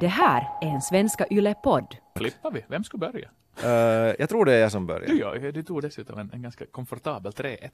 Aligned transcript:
Det 0.00 0.08
här 0.08 0.48
är 0.60 0.66
en 0.66 0.80
Svenska 0.80 1.26
Yle-podd. 1.30 1.96
Flippar 2.16 2.50
vi? 2.50 2.64
Vem 2.68 2.84
ska 2.84 2.98
börja? 2.98 3.28
Uh, 3.64 3.70
jag 4.18 4.28
tror 4.28 4.44
det 4.44 4.54
är 4.54 4.60
jag 4.60 4.72
som 4.72 4.86
börjar. 4.86 5.06
Du 5.06 5.18
gör 5.18 5.52
Du 5.52 5.62
tog 5.62 5.82
dessutom 5.82 6.18
en, 6.18 6.30
en 6.32 6.42
ganska 6.42 6.66
komfortabel 6.66 7.32
3-1. 7.32 7.70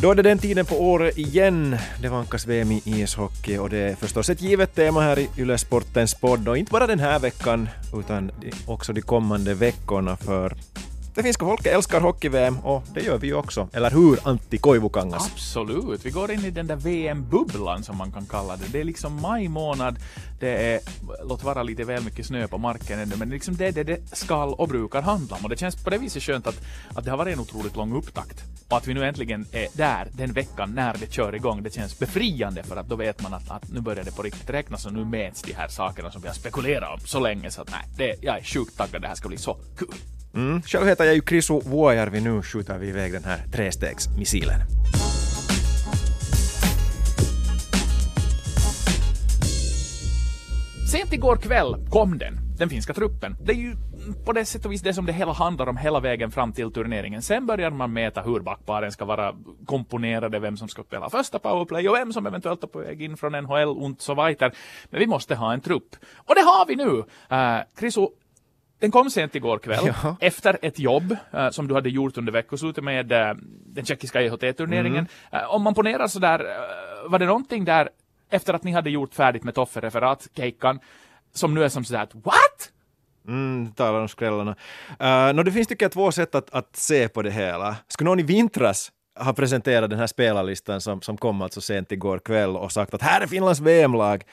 Då 0.00 0.10
är 0.10 0.14
det 0.14 0.22
den 0.22 0.38
tiden 0.38 0.66
på 0.66 0.74
året 0.74 1.18
igen. 1.18 1.76
Det 2.02 2.08
vankas 2.08 2.46
VM 2.46 2.72
i 2.72 2.82
ishockey 2.84 3.58
och 3.58 3.70
det 3.70 3.78
är 3.78 3.94
förstås 3.94 4.30
ett 4.30 4.42
givet 4.42 4.74
tema 4.74 5.00
här 5.00 5.18
i 5.18 5.28
Yle 5.38 5.58
Sportens 5.58 6.14
podd 6.14 6.48
och 6.48 6.58
inte 6.58 6.72
bara 6.72 6.86
den 6.86 6.98
här 6.98 7.18
veckan 7.18 7.68
utan 7.94 8.30
också 8.66 8.92
de 8.92 9.02
kommande 9.02 9.54
veckorna 9.54 10.16
för 10.16 10.56
det 11.16 11.22
finska 11.22 11.44
folket 11.44 11.74
älskar 11.74 12.00
hockey-VM 12.00 12.58
och 12.58 12.82
det 12.94 13.00
gör 13.00 13.18
vi 13.18 13.26
ju 13.26 13.34
också. 13.34 13.68
Eller 13.72 13.90
hur, 13.90 14.18
Antti 14.28 14.58
Koivukangas? 14.58 15.30
Absolut. 15.32 16.06
Vi 16.06 16.10
går 16.10 16.30
in 16.30 16.44
i 16.44 16.50
den 16.50 16.66
där 16.66 16.76
VM-bubblan 16.76 17.82
som 17.82 17.96
man 17.96 18.12
kan 18.12 18.26
kalla 18.26 18.56
det. 18.56 18.64
Det 18.72 18.80
är 18.80 18.84
liksom 18.84 19.20
maj 19.22 19.48
månad. 19.48 19.98
Det 20.40 20.74
är, 20.74 20.80
låt 21.24 21.44
vara 21.44 21.62
lite 21.62 21.84
väl 21.84 22.04
mycket 22.04 22.26
snö 22.26 22.48
på 22.48 22.58
marken 22.58 22.98
ännu, 22.98 23.16
men 23.16 23.30
liksom 23.30 23.56
det 23.56 23.66
är 23.66 23.72
det 23.72 23.84
det 23.84 24.16
skall 24.16 24.54
och 24.54 24.68
brukar 24.68 25.02
handla 25.02 25.36
om. 25.36 25.44
Och 25.44 25.50
det 25.50 25.58
känns 25.58 25.84
på 25.84 25.90
det 25.90 25.98
viset 25.98 26.22
skönt 26.22 26.46
att, 26.46 26.60
att 26.94 27.04
det 27.04 27.10
har 27.10 27.18
varit 27.18 27.34
en 27.34 27.40
otroligt 27.40 27.76
lång 27.76 27.96
upptakt. 27.96 28.44
Och 28.68 28.76
att 28.76 28.86
vi 28.86 28.94
nu 28.94 29.04
äntligen 29.04 29.46
är 29.52 29.68
där 29.72 30.08
den 30.12 30.32
veckan 30.32 30.74
när 30.74 30.96
det 31.00 31.12
kör 31.12 31.34
igång. 31.34 31.62
Det 31.62 31.74
känns 31.74 31.98
befriande 31.98 32.62
för 32.62 32.76
att 32.76 32.88
då 32.88 32.96
vet 32.96 33.22
man 33.22 33.34
att, 33.34 33.50
att 33.50 33.68
nu 33.72 33.80
börjar 33.80 34.04
det 34.04 34.16
på 34.16 34.22
riktigt 34.22 34.50
räknas 34.50 34.86
och 34.86 34.92
nu 34.92 35.04
mäts 35.04 35.42
de 35.42 35.52
här 35.52 35.68
sakerna 35.68 36.10
som 36.10 36.22
vi 36.22 36.28
har 36.28 36.34
spekulerat 36.34 36.94
om 36.94 37.00
så 37.06 37.20
länge 37.20 37.50
så 37.50 37.62
att 37.62 37.70
nej, 37.70 37.84
det, 37.96 38.24
jag 38.26 38.38
är 38.38 38.42
sjukt 38.42 38.76
taggad. 38.76 39.02
Det 39.02 39.08
här 39.08 39.14
ska 39.14 39.28
bli 39.28 39.38
så 39.38 39.56
kul. 39.76 39.94
Mm. 40.36 40.62
Själv 40.62 40.86
heter 40.86 41.04
jag 41.04 41.14
ju 41.14 41.20
Krisu 41.20 41.60
Vuojärvi. 41.60 42.20
Nu 42.20 42.42
skjuter 42.42 42.78
vi 42.78 42.88
iväg 42.88 43.12
den 43.12 43.24
här 43.24 43.38
trestegsmissilen. 43.52 44.60
Sent 50.92 51.12
igår 51.12 51.36
kväll 51.36 51.76
kom 51.90 52.18
den, 52.18 52.34
den 52.58 52.68
finska 52.68 52.94
truppen. 52.94 53.36
Det 53.44 53.52
är 53.52 53.56
ju 53.56 53.76
på 54.24 54.32
det 54.32 54.44
sätt 54.44 54.64
och 54.64 54.72
vis 54.72 54.82
det 54.82 54.94
som 54.94 55.06
det 55.06 55.12
hela 55.12 55.32
handlar 55.32 55.68
om 55.68 55.76
hela 55.76 56.00
vägen 56.00 56.30
fram 56.30 56.52
till 56.52 56.72
turneringen. 56.72 57.22
Sen 57.22 57.46
börjar 57.46 57.70
man 57.70 57.92
mäta 57.92 58.22
hur 58.22 58.40
backparen 58.40 58.92
ska 58.92 59.04
vara 59.04 59.34
komponerade, 59.66 60.38
vem 60.38 60.56
som 60.56 60.68
ska 60.68 60.82
spela 60.82 61.10
första 61.10 61.38
powerplay 61.38 61.88
och 61.88 61.96
vem 61.96 62.12
som 62.12 62.26
eventuellt 62.26 62.62
är 62.62 62.66
på 62.66 62.78
väg 62.78 63.02
in 63.02 63.16
från 63.16 63.32
NHL 63.32 63.68
och 63.68 63.90
så 63.98 64.14
vidare. 64.14 64.52
Men 64.90 65.00
vi 65.00 65.06
måste 65.06 65.34
ha 65.34 65.52
en 65.52 65.60
trupp. 65.60 65.96
Och 66.16 66.34
det 66.34 66.40
har 66.40 66.66
vi 66.66 66.76
nu! 66.76 67.04
Eh, 67.30 67.56
uh, 67.56 67.62
Krisu, 67.78 68.08
den 68.78 68.90
kom 68.90 69.10
sent 69.10 69.34
igår 69.34 69.58
kväll, 69.58 69.92
ja. 70.02 70.16
efter 70.20 70.58
ett 70.62 70.78
jobb 70.78 71.16
uh, 71.34 71.50
som 71.50 71.68
du 71.68 71.74
hade 71.74 71.88
gjort 71.88 72.18
under 72.18 72.32
veckoslutet 72.32 72.84
med 72.84 73.12
uh, 73.12 73.42
den 73.66 73.84
tjeckiska 73.84 74.22
EHT-turneringen. 74.22 75.06
Mm. 75.30 75.44
Uh, 75.44 75.54
om 75.54 75.62
man 75.62 75.74
ponerar 75.74 76.06
sådär, 76.06 76.40
uh, 76.40 77.10
var 77.10 77.18
det 77.18 77.26
någonting 77.26 77.64
där 77.64 77.88
efter 78.30 78.54
att 78.54 78.64
ni 78.64 78.72
hade 78.72 78.90
gjort 78.90 79.14
färdigt 79.14 79.44
med 79.44 79.54
Toffe-referat, 79.54 80.28
Keikan, 80.36 80.80
som 81.34 81.54
nu 81.54 81.64
är 81.64 81.68
som 81.68 81.84
sådär 81.84 82.08
what? 82.12 82.72
Mm, 83.28 83.72
talar 83.72 84.00
om 84.00 84.08
skrällarna. 84.08 84.56
Uh, 85.02 85.34
no, 85.34 85.42
det 85.42 85.52
finns 85.52 85.68
tycker 85.68 85.84
jag 85.84 85.92
två 85.92 86.12
sätt 86.12 86.34
att, 86.34 86.50
att 86.50 86.76
se 86.76 87.08
på 87.08 87.22
det 87.22 87.30
hela. 87.30 87.76
Skulle 87.88 88.10
någon 88.10 88.20
i 88.20 88.22
vintras 88.22 88.92
ha 89.18 89.32
presenterat 89.32 89.90
den 89.90 89.98
här 89.98 90.06
spelarlistan 90.06 90.80
som, 90.80 91.02
som 91.02 91.16
kom 91.16 91.42
alltså 91.42 91.60
sent 91.60 91.92
igår 91.92 92.18
kväll 92.18 92.56
och 92.56 92.72
sagt 92.72 92.94
att 92.94 93.02
här 93.02 93.20
är 93.20 93.26
Finlands 93.26 93.60
VM-lag 93.60 94.24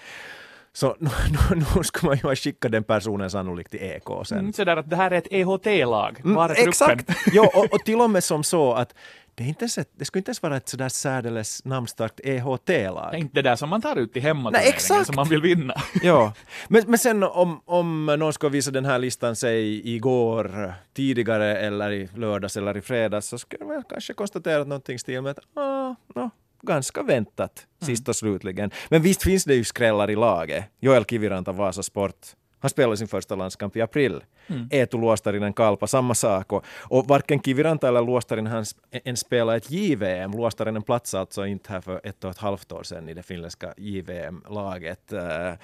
så 0.74 0.96
nu, 1.00 1.10
nu, 1.30 1.66
nu 1.76 1.84
ska 1.84 2.08
man 2.08 2.16
ju 2.16 2.22
ha 2.24 2.36
skickat 2.36 2.72
den 2.72 2.84
personen 2.84 3.30
sannolikt 3.30 3.72
till 3.72 3.84
EK 3.84 4.08
sen. 4.26 4.40
Mm, 4.40 4.54
sådär 4.54 4.78
att 4.78 4.90
det 4.90 4.96
här 4.96 5.12
är 5.12 5.18
ett 5.18 5.28
EHT-lag, 5.32 6.22
mm, 6.24 6.52
Exakt! 6.52 7.10
jo, 7.34 7.44
och, 7.44 7.74
och 7.74 7.80
till 7.86 8.02
och 8.02 8.10
med 8.10 8.24
som 8.24 8.44
så 8.44 8.74
att 8.74 8.96
det, 9.36 9.44
är 9.44 9.48
inte 9.48 9.64
ens 9.64 9.78
ett, 9.78 9.90
det 9.96 10.06
skulle 10.06 10.20
inte 10.20 10.30
ens 10.30 10.44
vara 10.44 10.58
ett 10.58 10.70
sådär 10.70 10.90
särdeles 10.90 11.66
namnstarkt 11.66 12.20
EHT-lag. 12.24 13.12
Det 13.12 13.18
är 13.18 13.20
inte 13.20 13.36
det 13.36 13.50
där 13.50 13.56
som 13.56 13.70
man 13.70 13.82
tar 13.82 13.96
ut 13.96 14.18
i 14.18 14.20
hemmaturneringen 14.20 15.06
som 15.06 15.16
man 15.16 15.30
vill 15.30 15.42
vinna. 15.42 15.74
ja, 16.04 16.34
men, 16.68 16.84
men 16.88 17.00
sen 17.00 17.24
om, 17.24 17.62
om 17.66 18.06
någon 18.06 18.34
ska 18.34 18.50
visa 18.50 18.72
den 18.72 18.86
här 18.86 19.00
listan 19.00 19.36
sig 19.36 19.90
igår, 19.96 20.74
tidigare 20.94 21.58
eller 21.58 21.92
i 21.92 22.10
lördags 22.16 22.58
eller 22.58 22.78
i 22.78 22.82
fredags 22.82 23.28
så 23.28 23.38
skulle 23.38 23.66
man 23.66 23.84
kanske 23.90 24.14
konstatera 24.14 24.64
någonting 24.64 25.00
stil 25.00 25.22
med 25.22 25.32
att 25.32 25.58
ah, 25.58 25.96
no, 26.16 26.30
ganska 26.64 27.04
väntat 27.04 27.68
sist 27.82 28.10
och 28.10 28.16
slutligen. 28.16 28.72
Men 28.90 29.02
visst 29.02 29.24
finns 29.24 29.44
det 29.44 29.56
ju 29.56 29.64
skrällar 29.64 30.10
i 30.10 30.16
laget. 30.16 30.66
Joel 30.80 31.06
Kiviranta, 31.06 31.52
Vasa 31.52 31.84
Sport, 31.84 32.28
han 32.64 32.70
spelade 32.70 32.98
sin 32.98 33.08
första 33.08 33.36
landskamp 33.36 33.76
i 33.76 33.82
april. 33.82 34.24
Mm. 34.48 34.68
Eetu 34.72 34.98
Luostarinen 34.98 35.54
Kalpa, 35.54 35.88
samma 35.88 36.16
sak. 36.16 36.52
Och, 36.54 36.66
och 36.82 37.08
varken 37.08 37.42
Kiviranta 37.42 37.88
eller 37.88 38.02
Luostarinen 38.02 38.52
han 38.52 38.66
ens 38.92 39.20
spelade 39.20 39.58
ett 39.58 39.72
JVM. 39.72 40.32
Luostarinen 40.32 40.82
platsade 40.82 41.22
alltså 41.22 41.46
inte 41.46 41.72
här 41.72 41.82
för 41.82 42.02
ett 42.04 42.24
och 42.24 42.30
ett 42.30 42.38
halvt 42.38 42.72
år 42.72 42.84
sedan 42.84 43.10
i 43.10 43.14
det 43.14 43.24
finländska 43.24 43.74
JVM-laget. 43.78 45.14
Uh, 45.14 45.20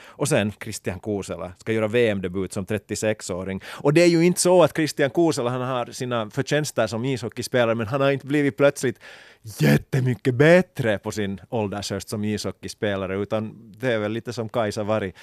och 0.05 0.27
sen 0.27 0.51
Christian 0.63 0.99
Kuusela 0.99 1.51
ska 1.57 1.71
göra 1.71 1.87
VM-debut 1.87 2.53
som 2.53 2.65
36-åring. 2.65 3.61
Och 3.65 3.93
det 3.93 4.01
är 4.01 4.07
ju 4.07 4.25
inte 4.25 4.41
så 4.41 4.63
att 4.63 4.75
Christian 4.75 5.09
Kuusela 5.09 5.49
han 5.49 5.61
har 5.61 5.85
sina 5.85 6.29
förtjänster 6.29 6.87
som 6.87 7.05
ishockeyspelare, 7.05 7.75
men 7.75 7.87
han 7.87 8.01
har 8.01 8.11
inte 8.11 8.27
blivit 8.27 8.57
plötsligt 8.57 8.99
jättemycket 9.41 10.35
bättre 10.35 10.97
på 10.97 11.11
sin 11.11 11.41
åldershöst 11.49 12.09
som 12.09 12.23
ishockeyspelare, 12.23 13.15
utan 13.15 13.71
det 13.79 13.93
är 13.93 13.99
väl 13.99 14.11
lite 14.11 14.33
som 14.33 14.49
Kajsa 14.49 14.83
Vari 14.83 15.13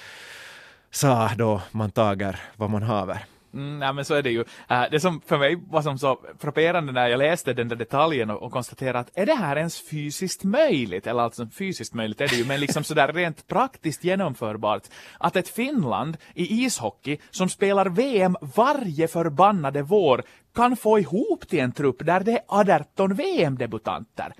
sa 0.97 1.29
då 1.37 1.61
man 1.71 1.91
tager 1.91 2.39
vad 2.55 2.69
man 2.69 2.83
haver. 2.83 3.25
Mm, 3.53 3.79
nej, 3.79 3.93
men 3.93 4.05
så 4.05 4.13
är 4.13 4.23
det 4.23 4.31
ju. 4.31 4.39
Uh, 4.39 4.83
det 4.91 4.99
som 4.99 5.21
för 5.25 5.37
mig 5.37 5.55
var 5.69 5.81
som 5.81 5.97
så 5.97 6.19
frapperande 6.39 6.91
när 6.91 7.07
jag 7.07 7.17
läste 7.17 7.53
den 7.53 7.67
där 7.67 7.75
detaljen 7.75 8.29
och, 8.29 8.43
och 8.43 8.51
konstaterade 8.51 8.99
att 8.99 9.17
är 9.17 9.25
det 9.25 9.33
här 9.33 9.55
ens 9.55 9.89
fysiskt 9.89 10.43
möjligt? 10.43 11.07
Eller 11.07 11.23
alltså 11.23 11.47
fysiskt 11.47 11.93
möjligt 11.93 12.21
är 12.21 12.27
det 12.27 12.35
ju, 12.35 12.45
men 12.45 12.59
liksom 12.59 12.83
sådär 12.83 13.13
rent 13.13 13.47
praktiskt 13.47 14.03
genomförbart. 14.03 14.83
Att 15.19 15.35
ett 15.35 15.49
Finland 15.49 16.17
i 16.33 16.65
ishockey 16.65 17.17
som 17.31 17.49
spelar 17.49 17.89
VM 17.89 18.35
varje 18.55 19.07
förbannade 19.07 19.81
vår 19.81 20.23
kan 20.55 20.77
få 20.77 20.99
ihop 20.99 21.47
till 21.47 21.59
en 21.59 21.71
trupp 21.71 22.05
där 22.05 22.19
det 22.19 22.31
är 22.31 22.41
18 22.47 23.13
VM-debutanter. 23.13 24.33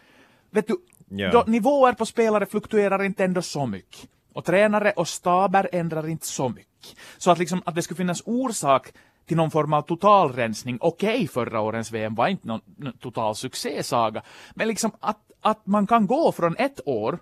Vet 0.52 0.68
du, 0.68 0.78
ja. 1.10 1.32
då, 1.32 1.44
nivåer 1.48 1.94
på 1.94 2.06
spelare 2.06 2.46
fluktuerar 2.46 3.04
inte 3.04 3.24
ändå 3.24 3.42
så 3.42 3.66
mycket. 3.66 4.10
Och 4.38 4.46
tränare 4.46 4.92
och 4.92 5.08
staber 5.08 5.70
ändrar 5.72 6.08
inte 6.08 6.28
så 6.28 6.50
mycket. 6.50 6.96
Så 7.18 7.32
att, 7.32 7.38
liksom, 7.38 7.62
att 7.66 7.76
det 7.76 7.82
skulle 7.82 7.98
finnas 7.98 8.22
orsak 8.26 8.94
till 9.26 9.38
någon 9.38 9.52
form 9.52 9.74
av 9.74 9.82
totalrensning. 9.82 10.78
Okej, 10.82 11.16
okay, 11.16 11.28
förra 11.28 11.62
årens 11.62 11.92
VM 11.92 12.16
var 12.16 12.28
inte 12.28 12.48
någon, 12.48 12.62
någon 12.78 12.98
total 12.98 13.36
succésaga. 13.36 14.22
Men 14.56 14.68
liksom 14.68 14.92
att, 15.00 15.32
att 15.42 15.66
man 15.66 15.88
kan 15.88 16.08
gå 16.08 16.32
från 16.32 16.56
ett 16.58 16.80
år 16.86 17.20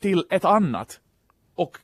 till 0.00 0.24
ett 0.30 0.44
annat 0.44 1.00
och 1.54 1.78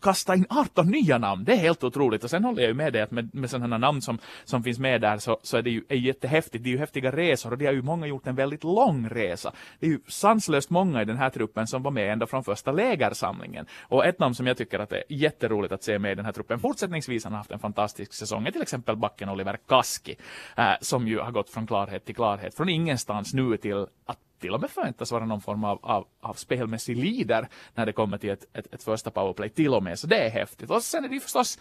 kasta 0.00 0.34
in 0.34 0.46
18 0.50 0.86
nya 0.86 1.18
namn. 1.18 1.44
Det 1.44 1.52
är 1.52 1.56
helt 1.56 1.84
otroligt. 1.84 2.24
Och 2.24 2.30
sen 2.30 2.44
håller 2.44 2.62
jag 2.62 2.68
ju 2.68 2.74
med 2.74 2.92
dig 2.92 3.02
att 3.02 3.10
med, 3.10 3.34
med 3.34 3.50
sådana 3.50 3.78
namn 3.78 4.02
som, 4.02 4.18
som 4.44 4.62
finns 4.62 4.78
med 4.78 5.00
där 5.00 5.18
så, 5.18 5.38
så 5.42 5.56
är 5.56 5.62
det 5.62 5.70
ju 5.70 5.84
är 5.88 5.96
jättehäftigt. 5.96 6.64
Det 6.64 6.70
är 6.70 6.72
ju 6.72 6.78
häftiga 6.78 7.12
resor 7.12 7.50
och 7.52 7.58
det 7.58 7.66
har 7.66 7.72
ju 7.72 7.82
många 7.82 8.06
gjort 8.06 8.26
en 8.26 8.34
väldigt 8.34 8.64
lång 8.64 9.08
resa. 9.08 9.52
Det 9.80 9.86
är 9.86 9.90
ju 9.90 10.00
sanslöst 10.08 10.70
många 10.70 11.02
i 11.02 11.04
den 11.04 11.16
här 11.16 11.30
truppen 11.30 11.66
som 11.66 11.82
var 11.82 11.90
med 11.90 12.12
ända 12.12 12.26
från 12.26 12.44
första 12.44 12.72
lägersamlingen. 12.72 13.66
Och 13.82 14.06
ett 14.06 14.18
namn 14.18 14.34
som 14.34 14.46
jag 14.46 14.56
tycker 14.56 14.78
att 14.78 14.90
det 14.90 14.96
är 14.96 15.04
jätteroligt 15.08 15.72
att 15.72 15.82
se 15.82 15.98
med 15.98 16.12
i 16.12 16.14
den 16.14 16.24
här 16.24 16.32
truppen 16.32 16.60
fortsättningsvis, 16.60 17.24
han 17.24 17.32
har 17.32 17.38
haft 17.38 17.50
en 17.50 17.58
fantastisk 17.58 18.12
säsong, 18.12 18.46
är 18.46 18.50
till 18.50 18.62
exempel 18.62 18.96
backen 18.96 19.28
Oliver 19.28 19.58
Kaski, 19.68 20.16
äh, 20.56 20.72
som 20.80 21.08
ju 21.08 21.18
har 21.18 21.30
gått 21.30 21.50
från 21.50 21.66
klarhet 21.66 22.04
till 22.04 22.14
klarhet, 22.14 22.54
från 22.54 22.68
ingenstans 22.68 23.34
nu 23.34 23.56
till 23.56 23.86
att 24.06 24.18
till 24.40 24.54
och 24.54 24.60
med 24.60 24.70
förväntas 24.70 25.12
vara 25.12 25.26
någon 25.26 25.40
form 25.40 25.64
av, 25.64 25.78
av, 25.82 26.06
av 26.20 26.34
spelmässig 26.34 26.96
leader 26.96 27.48
när 27.74 27.86
det 27.86 27.92
kommer 27.92 28.18
till 28.18 28.30
ett, 28.30 28.44
ett, 28.52 28.74
ett 28.74 28.82
första 28.82 29.10
powerplay 29.10 29.48
till 29.48 29.74
och 29.74 29.82
med. 29.82 29.98
Så 29.98 30.06
det 30.06 30.18
är 30.18 30.30
häftigt. 30.30 30.70
Och 30.70 30.82
sen 30.82 31.04
är 31.04 31.08
det 31.08 31.14
ju 31.14 31.20
förstås 31.20 31.58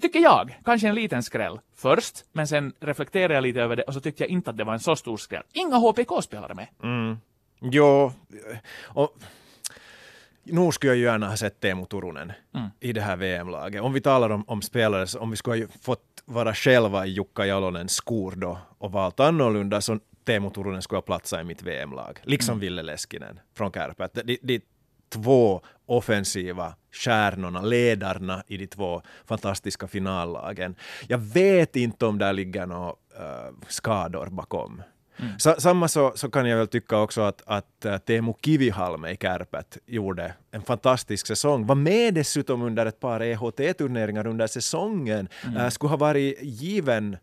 tycker 0.00 0.20
jag, 0.20 0.58
kanske 0.64 0.88
en 0.88 0.94
liten 0.94 1.22
skräll 1.22 1.60
först, 1.76 2.24
men 2.32 2.46
sen 2.46 2.72
reflekterade 2.80 3.34
jag 3.34 3.42
lite 3.42 3.60
över 3.60 3.76
det 3.76 3.82
och 3.82 3.94
så 3.94 4.00
tyckte 4.00 4.22
jag 4.22 4.30
inte 4.30 4.50
att 4.50 4.56
det 4.56 4.64
var 4.64 4.72
en 4.72 4.80
så 4.80 4.96
stor 4.96 5.16
skräll. 5.16 5.42
Inga 5.52 5.76
HPK-spelare 5.76 6.54
med. 6.54 6.66
Mm. 6.82 7.16
Jo, 7.60 8.12
och 8.82 9.16
nog 10.44 10.74
skulle 10.74 10.90
jag 10.90 10.96
ju 10.98 11.04
gärna 11.04 11.28
ha 11.28 11.36
sett 11.36 11.60
Teemu 11.60 11.86
Turunen 11.86 12.32
mm. 12.54 12.68
i 12.80 12.92
det 12.92 13.00
här 13.00 13.16
VM-laget. 13.16 13.82
Om 13.82 13.92
vi 13.92 14.00
talar 14.00 14.30
om, 14.30 14.44
om 14.46 14.62
spelare, 14.62 15.18
om 15.18 15.30
vi 15.30 15.36
skulle 15.36 15.64
ha 15.64 15.72
fått 15.82 16.22
vara 16.24 16.54
själva 16.54 17.06
i 17.06 17.10
Jukka 17.10 17.46
Jalonens 17.46 17.92
skor 17.92 18.32
då 18.36 18.58
och 18.78 18.92
valt 18.92 19.20
annorlunda 19.20 19.80
så 19.80 19.98
Teemu 20.30 20.50
Turunen 20.50 20.82
skulle 20.82 20.96
ha 20.96 21.02
platsat 21.02 21.40
i 21.40 21.44
mitt 21.44 21.62
VM-lag, 21.62 22.20
liksom 22.22 22.52
mm. 22.52 22.60
Ville 22.60 22.82
Leskinen 22.82 23.40
från 23.54 23.72
Kärpät. 23.72 24.18
De, 24.24 24.38
de 24.42 24.60
två 25.08 25.62
offensiva 25.86 26.74
stjärnorna, 26.92 27.62
ledarna 27.62 28.42
i 28.46 28.56
de 28.56 28.66
två 28.66 29.02
fantastiska 29.26 29.88
finallagen. 29.88 30.74
Jag 31.08 31.18
vet 31.18 31.76
inte 31.76 32.06
om 32.06 32.18
där 32.18 32.32
ligger 32.32 32.66
några 32.66 32.90
uh, 32.90 33.54
skador 33.68 34.26
bakom. 34.26 34.82
Mm. 35.16 35.38
samma 35.38 35.88
så, 35.88 36.12
så 36.14 36.30
kan 36.30 36.46
jag 36.46 36.58
väl 36.58 36.68
tycka 36.68 36.98
också 36.98 37.20
att, 37.20 37.42
att 37.46 37.86
uh, 37.86 37.96
Teemu 37.96 38.34
Kivihalme 38.44 39.10
i 39.10 39.16
Kärpät 39.16 39.78
gjorde 39.86 40.34
en 40.50 40.62
fantastisk 40.62 41.26
säsong. 41.26 41.66
Var 41.66 41.74
med 41.74 42.14
dessutom 42.14 42.62
under 42.62 42.86
ett 42.86 43.00
par 43.00 43.20
EHT-turneringar 43.20 44.26
under 44.26 44.46
säsongen. 44.46 45.28
Mm. 45.44 45.56
Uh, 45.56 45.68
skulle 45.68 45.90
ha 45.90 45.96
varit 45.96 46.38
given 46.42 47.16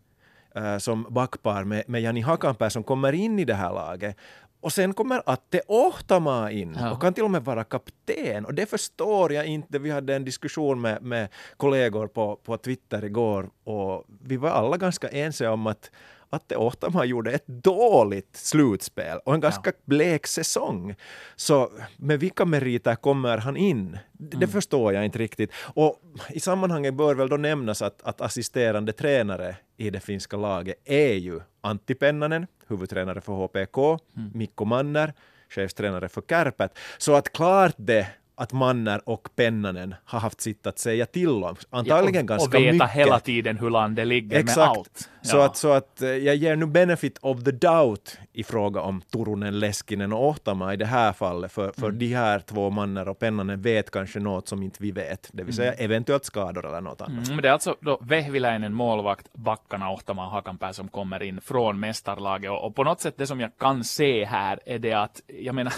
uh, 0.56 0.78
som 0.78 1.06
backpar 1.10 1.64
med, 1.64 1.84
med 1.86 2.02
Jani 2.02 2.20
Hakanpää 2.20 2.70
som 2.70 2.82
kommer 2.84 3.12
in 3.12 3.38
i 3.38 3.44
det 3.44 3.54
här 3.54 3.72
laget. 3.72 4.16
Och 4.60 4.72
sen 4.72 4.94
kommer 4.94 5.22
Atte 5.26 5.60
Ohtama 5.68 6.50
in 6.50 6.76
Ja. 6.80 6.90
och 6.90 7.00
kan 7.02 7.14
till 7.14 7.24
och 7.24 7.30
med 7.30 7.44
vara 7.44 7.64
kapten. 7.64 8.44
Och 8.44 8.54
det 8.54 8.66
förstår 8.70 9.32
jag 9.32 9.46
inte. 9.46 9.78
Vi 9.78 9.90
hade 9.90 10.14
en 10.16 10.24
diskussion 10.24 10.80
med, 10.80 11.02
med 11.02 11.28
kollegor 11.56 12.06
på, 12.06 12.36
på 12.36 12.56
Twitter 12.56 13.04
igår 13.04 13.50
och 13.64 14.04
vi 14.22 14.36
var 14.36 14.50
alla 14.50 14.76
ganska 14.76 15.08
ense 15.08 15.48
om 15.48 15.66
att 15.66 15.90
Atte 16.30 16.56
Ohtama 16.56 17.04
gjorde 17.04 17.32
ett 17.32 17.46
dåligt 17.46 18.36
slutspel 18.36 19.18
och 19.24 19.34
en 19.34 19.40
ganska 19.40 19.72
blek 19.84 20.26
säsong. 20.26 20.94
Så 21.36 21.70
med 21.96 22.20
vilka 22.20 22.44
meriter 22.44 22.94
kommer 22.94 23.38
han 23.38 23.56
in? 23.56 23.98
Det 24.12 24.36
Mm. 24.36 24.48
förstår 24.48 24.92
jag 24.92 25.04
inte 25.04 25.18
riktigt. 25.18 25.52
Och 25.74 26.00
i 26.30 26.40
sammanhanget 26.40 26.94
bör 26.94 27.14
väl 27.14 27.28
då 27.28 27.36
nämnas 27.36 27.82
att, 27.82 28.02
att 28.02 28.20
assisterande 28.20 28.92
tränare 28.92 29.56
i 29.76 29.90
det 29.90 30.00
finska 30.00 30.36
laget 30.36 30.76
är 30.84 31.14
ju 31.14 31.40
Antti 31.60 31.94
Pennanen, 31.94 32.46
huvudtränare 32.66 33.20
för 33.20 33.32
HPK, 33.32 33.78
Mm. 34.16 34.30
Mikko 34.34 34.64
Manner, 34.64 35.14
chefstränare 35.48 36.08
för 36.08 36.20
Kärpät. 36.28 36.78
Så 36.98 37.14
att 37.14 37.32
klart 37.32 37.74
det 37.76 38.06
att 38.38 38.52
Manner 38.52 39.08
och 39.08 39.28
Pennanen 39.36 39.94
har 40.04 40.20
haft 40.20 40.40
sitt 40.40 40.66
att 40.66 40.78
säga 40.78 41.06
till 41.06 41.28
om. 41.28 41.56
Antagligen 41.70 42.22
och, 42.22 42.28
ganska 42.28 42.58
och 42.58 42.64
veta 42.64 42.72
mycket. 42.72 42.90
hela 42.90 43.20
tiden 43.20 43.58
hur 43.58 43.70
landet 43.70 44.06
ligger 44.06 44.38
Exakt. 44.38 44.56
med 44.56 44.68
allt. 44.68 45.08
Så, 45.22 45.36
Ja. 45.36 45.44
att, 45.44 45.56
så 45.56 45.72
att 45.72 46.02
eh, 46.02 46.08
jag 46.08 46.36
ger 46.36 46.56
nu 46.56 46.66
benefit 46.66 47.18
of 47.22 47.44
the 47.44 47.50
doubt 47.50 48.18
i 48.32 48.44
fråga 48.44 48.80
om 48.80 49.00
Turunen, 49.12 49.58
Leskinen 49.60 50.12
och 50.12 50.28
Ohtama 50.28 50.72
i 50.74 50.76
det 50.76 50.86
här 50.86 51.12
fallet. 51.12 51.52
För, 51.52 51.72
för 51.72 51.86
Mm. 51.86 51.98
de 51.98 52.14
här 52.14 52.40
två 52.40 52.70
Manner 52.70 53.08
och 53.08 53.18
Pennanen 53.18 53.62
vet 53.62 53.90
kanske 53.90 54.18
något 54.20 54.48
som 54.48 54.62
inte 54.62 54.78
vi 54.82 54.90
vet. 54.90 55.28
Det 55.32 55.42
vill 55.44 55.54
säga 55.54 55.72
eventuellt 55.72 56.24
skador 56.24 56.66
eller 56.66 56.80
något 56.80 57.00
annat. 57.00 57.10
Mm, 57.26 57.34
men 57.34 57.42
det 57.42 57.48
är 57.48 57.52
alltså 57.52 57.76
då 57.80 57.98
Vehviläinen, 58.02 58.72
målvakt, 58.74 59.32
backarna, 59.32 59.90
Ohtama 59.92 60.26
och 60.26 60.32
Hakanpää 60.32 60.72
som 60.72 60.88
kommer 60.88 61.22
in 61.22 61.40
från 61.40 61.80
mästarlaget. 61.80 62.50
Och, 62.50 62.64
och 62.66 62.74
på 62.76 62.84
något 62.84 63.00
sätt 63.00 63.14
det 63.16 63.26
som 63.26 63.40
jag 63.40 63.50
kan 63.58 63.84
se 63.84 64.24
här 64.24 64.60
är 64.66 64.78
det 64.78 64.92
att, 64.92 65.20
jag 65.26 65.54
menar, 65.54 65.72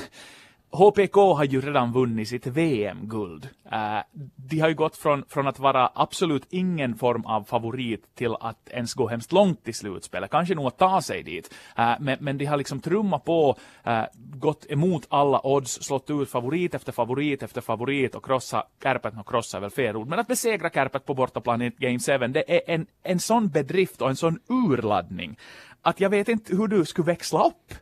HPK 0.72 1.16
har 1.16 1.44
ju 1.44 1.60
redan 1.60 1.92
vunnit 1.92 2.28
sitt 2.28 2.46
VM-guld. 2.46 3.48
Uh, 3.72 3.96
eh, 3.96 4.02
de 4.36 4.58
har 4.58 4.68
ju 4.68 4.74
gått 4.74 4.96
från, 4.96 5.24
från 5.28 5.48
att 5.48 5.58
vara 5.58 5.90
absolut 5.94 6.46
ingen 6.50 6.94
form 6.94 7.24
av 7.24 7.44
favorit 7.44 8.14
till 8.14 8.34
att 8.40 8.68
ens 8.70 8.94
gå 8.94 9.08
hemskt 9.08 9.32
långt 9.32 9.68
i 9.68 9.72
slutspelet. 9.72 10.30
Kanske 10.30 10.54
nog 10.54 10.66
att 10.66 10.78
ta 10.78 11.02
sig 11.02 11.22
dit. 11.22 11.54
Uh, 11.78 11.94
men, 12.00 12.18
men 12.20 12.38
de 12.38 12.44
har 12.44 12.56
liksom 12.56 12.80
trummat 12.80 13.24
på, 13.24 13.56
uh, 13.86 14.02
gått 14.14 14.66
emot 14.70 15.06
alla 15.08 15.46
odds, 15.46 15.72
slått 15.82 16.10
ut 16.10 16.30
favorit 16.30 16.74
efter 16.74 16.92
favorit 16.92 17.42
efter 17.42 17.60
favorit 17.60 18.14
och 18.14 18.24
krossa 18.24 18.64
Kärpet, 18.82 19.14
och 19.20 19.28
krossa 19.28 19.56
är 19.56 19.60
väl 19.60 19.70
fel 19.70 19.96
ord, 19.96 20.08
men 20.08 20.18
att 20.18 20.28
besegra 20.28 20.70
Kärpet 20.70 21.06
på 21.06 21.14
bortaplan 21.14 21.62
i 21.62 21.70
Game 21.78 21.98
7, 21.98 22.32
det 22.32 22.54
är 22.56 22.74
en, 22.74 22.86
en 23.02 23.20
sån 23.20 23.48
bedrift 23.48 24.02
och 24.02 24.08
en 24.08 24.16
sån 24.16 24.40
urladdning 24.48 25.36
att 25.82 26.00
jag 26.00 26.10
vet 26.10 26.28
inte 26.28 26.56
hur 26.56 26.68
du 26.68 26.84
skulle 26.84 27.06
växla 27.06 27.46
upp 27.46 27.74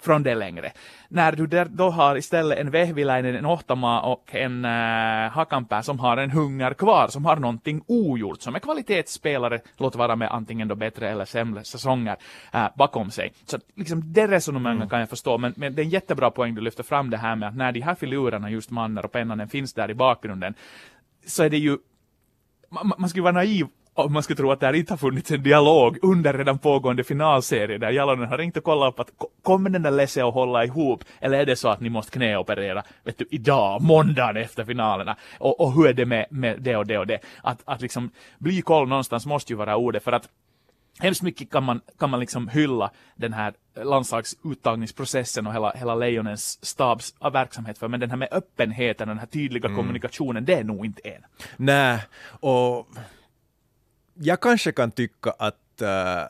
från 0.00 0.22
det 0.22 0.34
längre. 0.34 0.72
När 1.08 1.32
du 1.32 1.46
där 1.46 1.64
då 1.64 1.90
har 1.90 2.16
istället 2.16 2.58
en 2.58 2.70
Vehviläinen, 2.70 3.34
en 3.34 3.46
Ohtama 3.46 4.00
och 4.00 4.34
en 4.34 4.64
uh, 4.64 5.30
Hakanpää 5.30 5.82
som 5.82 5.98
har 5.98 6.16
en 6.16 6.30
hunger 6.30 6.74
kvar, 6.74 7.08
som 7.08 7.24
har 7.24 7.36
någonting 7.36 7.82
ogjort, 7.86 8.42
som 8.42 8.54
är 8.54 8.58
kvalitetsspelare, 8.58 9.60
låt 9.76 9.96
vara 9.96 10.16
med 10.16 10.30
antingen 10.30 10.68
då 10.68 10.74
bättre 10.74 11.08
eller 11.10 11.24
sämre 11.24 11.64
säsonger 11.64 12.16
eh, 12.52 12.66
bakom 12.76 13.10
sig. 13.10 13.32
Så 13.46 13.58
liksom 13.74 14.12
det 14.12 14.28
resonemanget 14.28 14.90
kan 14.90 15.00
jag 15.00 15.08
förstå, 15.08 15.38
men, 15.38 15.54
men 15.56 15.74
det 15.74 15.82
är 15.82 15.84
en 15.84 15.90
jättebra 15.90 16.30
poäng 16.30 16.54
du 16.54 16.60
lyfter 16.60 16.82
fram 16.82 17.10
det 17.10 17.16
här 17.16 17.36
med 17.36 17.48
att 17.48 17.56
när 17.56 17.72
de 17.72 17.80
här 17.80 17.94
filurerna, 17.94 18.50
just 18.50 18.70
Manner 18.70 19.04
och 19.04 19.12
Pennanen, 19.12 19.48
finns 19.48 19.74
där 19.74 19.90
i 19.90 19.94
bakgrunden, 19.94 20.54
så 21.26 21.42
är 21.42 21.50
det 21.50 21.58
ju 21.58 21.78
man, 22.70 22.92
man 22.98 23.08
skulle 23.08 23.22
vara 23.22 23.32
naiv 23.32 23.66
om 23.98 24.12
man 24.12 24.22
skulle 24.22 24.36
tro 24.36 24.52
att 24.52 24.60
det 24.60 24.78
inte 24.78 24.92
har 24.92 24.98
funnits 24.98 25.30
en 25.30 25.42
dialog 25.42 25.98
under 26.02 26.32
redan 26.32 26.58
pågående 26.58 27.04
finalserie 27.04 27.78
där 27.78 27.90
Jalonen 27.90 28.28
har 28.28 28.38
ringt 28.38 28.56
och 28.56 28.64
kollat 28.64 28.92
upp 28.94 29.00
att 29.00 29.12
ko- 29.18 29.28
kommer 29.42 29.70
den 29.70 29.82
där 29.82 29.90
Lesse 29.90 30.24
att 30.24 30.34
hålla 30.34 30.64
ihop? 30.64 31.04
Eller 31.20 31.38
är 31.38 31.46
det 31.46 31.56
så 31.56 31.68
att 31.68 31.80
ni 31.80 31.88
måste 31.90 32.12
knäoperera 32.12 32.82
vet 33.04 33.18
du, 33.18 33.26
idag, 33.30 33.82
måndagen 33.82 34.36
efter 34.36 34.64
finalerna? 34.64 35.16
Och, 35.38 35.60
och 35.60 35.72
hur 35.72 35.86
är 35.86 35.92
det 35.92 36.06
med, 36.06 36.26
med 36.30 36.60
det 36.60 36.76
och 36.76 36.86
det 36.86 36.98
och 36.98 37.06
det? 37.06 37.20
Att, 37.42 37.62
att 37.64 37.80
liksom 37.80 38.10
bli 38.38 38.62
koll 38.62 38.88
någonstans 38.88 39.26
måste 39.26 39.52
ju 39.52 39.56
vara 39.56 39.76
ordet 39.76 40.04
för 40.04 40.12
att 40.12 40.28
Hemskt 41.00 41.22
mycket 41.22 41.50
kan 41.50 41.64
man, 41.64 41.80
kan 41.98 42.10
man 42.10 42.20
liksom 42.20 42.48
hylla 42.48 42.90
den 43.16 43.32
här 43.32 43.52
landslagsuttagningsprocessen 43.84 45.46
och 45.46 45.54
hela, 45.54 45.70
hela 45.70 45.94
Lejonens 45.94 46.64
stabs 46.64 47.14
av 47.18 47.32
verksamhet 47.32 47.78
för, 47.78 47.88
men 47.88 48.00
den 48.00 48.10
här 48.10 48.16
med 48.16 48.28
öppenheten 48.32 49.08
och 49.08 49.14
den 49.14 49.18
här 49.18 49.26
tydliga 49.26 49.74
kommunikationen, 49.76 50.44
det 50.44 50.54
är 50.54 50.64
nog 50.64 50.86
inte 50.86 51.08
en. 51.08 51.22
Nej, 51.56 52.00
och 52.40 52.88
jag 54.20 54.40
kanske 54.40 54.72
kan 54.72 54.90
tycka 54.90 55.30
att, 55.30 55.82
eh, 55.82 56.22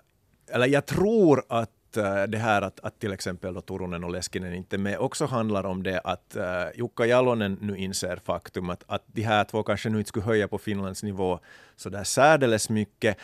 eller 0.54 0.66
jag 0.66 0.86
tror 0.86 1.44
att 1.48 1.96
eh, 1.96 2.22
det 2.22 2.38
här 2.38 2.62
att, 2.62 2.80
att 2.80 3.00
till 3.00 3.12
exempel 3.12 3.54
då 3.54 3.60
Turunen 3.60 4.04
och 4.04 4.10
Leskinen 4.10 4.54
inte 4.54 4.76
är 4.76 4.78
med 4.78 4.98
också 4.98 5.26
handlar 5.26 5.66
om 5.66 5.82
det 5.82 6.00
att 6.00 6.36
uh, 6.36 6.44
Jukka 6.74 7.06
Jalonen 7.06 7.58
nu 7.60 7.76
inser 7.76 8.16
faktum 8.16 8.70
att, 8.70 8.84
att 8.86 9.02
de 9.06 9.22
här 9.22 9.44
två 9.44 9.62
kanske 9.62 9.88
nu 9.88 9.98
inte 9.98 10.08
skulle 10.08 10.24
höja 10.24 10.48
på 10.48 10.58
Finlands 10.58 11.02
nivå 11.02 11.40
så 11.76 11.88
där 11.88 12.04
särdeles 12.04 12.70
mycket. 12.70 13.16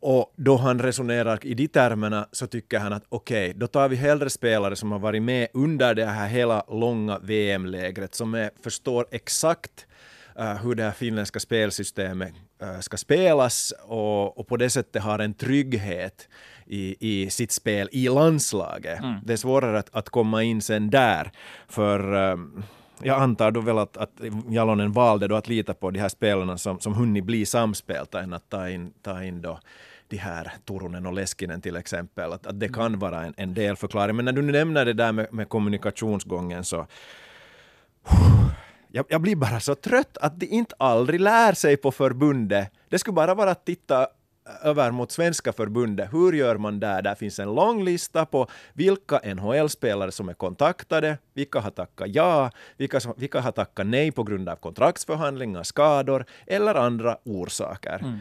Och 0.00 0.32
då 0.36 0.56
han 0.56 0.78
resonerar 0.78 1.46
i 1.46 1.54
de 1.54 1.68
termerna 1.68 2.28
så 2.32 2.46
tycker 2.46 2.78
han 2.78 2.92
att 2.92 3.04
okej, 3.08 3.52
då 3.56 3.66
tar 3.66 3.88
vi 3.88 3.96
hellre 3.96 4.30
spelare 4.30 4.76
som 4.76 4.92
har 4.92 4.98
varit 4.98 5.22
med 5.22 5.48
under 5.52 5.94
det 5.94 6.04
här 6.04 6.28
hela 6.28 6.64
långa 6.68 7.18
VM-lägret, 7.18 8.14
som 8.14 8.34
är, 8.34 8.50
förstår 8.62 9.06
exakt 9.10 9.86
uh, 10.38 10.54
hur 10.54 10.74
det 10.74 10.82
här 10.82 10.92
finländska 10.92 11.40
spelsystemet 11.40 12.34
ska 12.80 12.96
spelas 12.96 13.72
och, 13.84 14.38
och 14.38 14.46
på 14.46 14.56
det 14.56 14.70
sättet 14.70 15.02
har 15.02 15.18
en 15.18 15.34
trygghet 15.34 16.28
i, 16.66 16.96
i 17.00 17.30
sitt 17.30 17.52
spel 17.52 17.88
i 17.92 18.08
landslaget. 18.08 19.00
Det 19.24 19.32
är 19.32 19.36
svårare 19.36 19.78
att, 19.78 19.94
att 19.96 20.08
komma 20.08 20.42
in 20.42 20.62
sen 20.62 20.90
där, 20.90 21.32
för 21.68 22.30
eh, 22.30 22.36
jag 23.02 23.22
antar 23.22 23.50
då 23.50 23.60
väl 23.60 23.78
att, 23.78 23.96
att 23.96 24.12
Jalonen 24.48 24.92
valde 24.92 25.28
då 25.28 25.36
att 25.36 25.48
lita 25.48 25.74
på 25.74 25.90
de 25.90 26.00
här 26.00 26.08
spelarna 26.08 26.58
som, 26.58 26.80
som 26.80 26.94
hunnit 26.94 27.24
bli 27.24 27.46
samspelta 27.46 28.20
än 28.20 28.32
att 28.32 28.50
ta 28.50 28.68
in, 28.68 28.92
ta 29.02 29.24
in 29.24 29.42
då 29.42 29.60
de 30.08 30.16
här 30.16 30.52
Turunen 30.64 31.06
och 31.06 31.12
Leskinen 31.12 31.60
till 31.60 31.76
exempel. 31.76 32.32
Att, 32.32 32.46
att 32.46 32.60
det 32.60 32.68
kan 32.68 32.98
vara 32.98 33.24
en, 33.24 33.34
en 33.36 33.54
del 33.54 33.76
förklaring. 33.76 34.16
Men 34.16 34.24
när 34.24 34.32
du 34.32 34.42
nämner 34.42 34.84
det 34.84 34.92
där 34.92 35.12
med, 35.12 35.32
med 35.32 35.48
kommunikationsgången 35.48 36.64
så 36.64 36.86
jag, 38.96 39.06
jag 39.08 39.20
blir 39.20 39.36
bara 39.36 39.60
så 39.60 39.74
trött 39.74 40.16
att 40.16 40.40
de 40.40 40.46
inte 40.46 40.74
aldrig 40.78 41.20
lär 41.20 41.52
sig 41.52 41.76
på 41.76 41.92
förbundet. 41.92 42.72
Det 42.88 42.98
skulle 42.98 43.14
bara 43.14 43.34
vara 43.34 43.50
att 43.50 43.66
titta 43.66 44.06
över 44.62 44.90
mot 44.90 45.12
svenska 45.12 45.52
förbundet. 45.52 46.12
Hur 46.12 46.32
gör 46.32 46.56
man 46.56 46.80
där? 46.80 47.02
Där 47.02 47.14
finns 47.14 47.38
en 47.38 47.54
lång 47.54 47.84
lista 47.84 48.26
på 48.26 48.48
vilka 48.72 49.20
NHL-spelare 49.34 50.12
som 50.12 50.28
är 50.28 50.34
kontaktade, 50.34 51.18
vilka 51.34 51.60
har 51.60 51.70
tackat 51.70 52.08
ja, 52.10 52.50
vilka, 52.76 53.00
som, 53.00 53.14
vilka 53.16 53.40
har 53.40 53.52
tackat 53.52 53.86
nej 53.86 54.12
på 54.12 54.22
grund 54.22 54.48
av 54.48 54.56
kontraktsförhandlingar, 54.56 55.62
skador 55.62 56.24
eller 56.46 56.74
andra 56.74 57.16
orsaker. 57.24 57.98
Mm. 58.02 58.18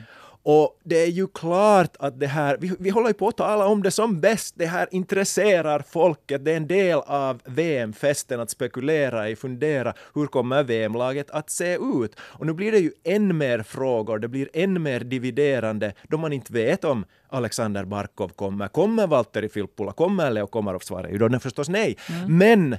Och 0.47 0.79
det 0.83 1.03
är 1.03 1.07
ju 1.07 1.27
klart 1.27 1.95
att 1.99 2.19
det 2.19 2.27
här, 2.27 2.57
vi, 2.59 2.71
vi 2.79 2.89
håller 2.89 3.07
ju 3.07 3.13
på 3.13 3.27
att 3.27 3.37
tala 3.37 3.65
om 3.65 3.83
det 3.83 3.91
som 3.91 4.21
bäst, 4.21 4.55
det 4.57 4.65
här 4.65 4.87
intresserar 4.91 5.83
folket, 5.89 6.45
det 6.45 6.51
är 6.51 6.57
en 6.57 6.67
del 6.67 6.99
av 6.99 7.41
VM-festen 7.45 8.39
att 8.39 8.49
spekulera 8.49 9.29
i, 9.29 9.35
fundera. 9.35 9.93
Hur 10.13 10.27
kommer 10.27 10.63
VM-laget 10.63 11.31
att 11.31 11.49
se 11.49 11.75
ut? 11.75 12.15
Och 12.19 12.45
nu 12.45 12.53
blir 12.53 12.71
det 12.71 12.79
ju 12.79 12.91
än 13.03 13.37
mer 13.37 13.63
frågor, 13.63 14.19
det 14.19 14.27
blir 14.27 14.49
än 14.53 14.83
mer 14.83 14.99
dividerande 14.99 15.93
då 16.09 16.17
man 16.17 16.33
inte 16.33 16.53
vet 16.53 16.83
om 16.83 17.05
Alexander 17.29 17.85
Barkov 17.85 18.29
kommer, 18.29 18.67
kommer 18.67 19.07
Valtteri 19.07 19.49
Filppula, 19.49 19.91
kommer 19.91 20.31
Leo 20.31 20.47
Komarov? 20.47 20.79
Svarar 20.79 21.09
ju 21.09 21.17
då 21.17 21.39
förstås 21.39 21.69
nej. 21.69 21.97
Men 22.27 22.77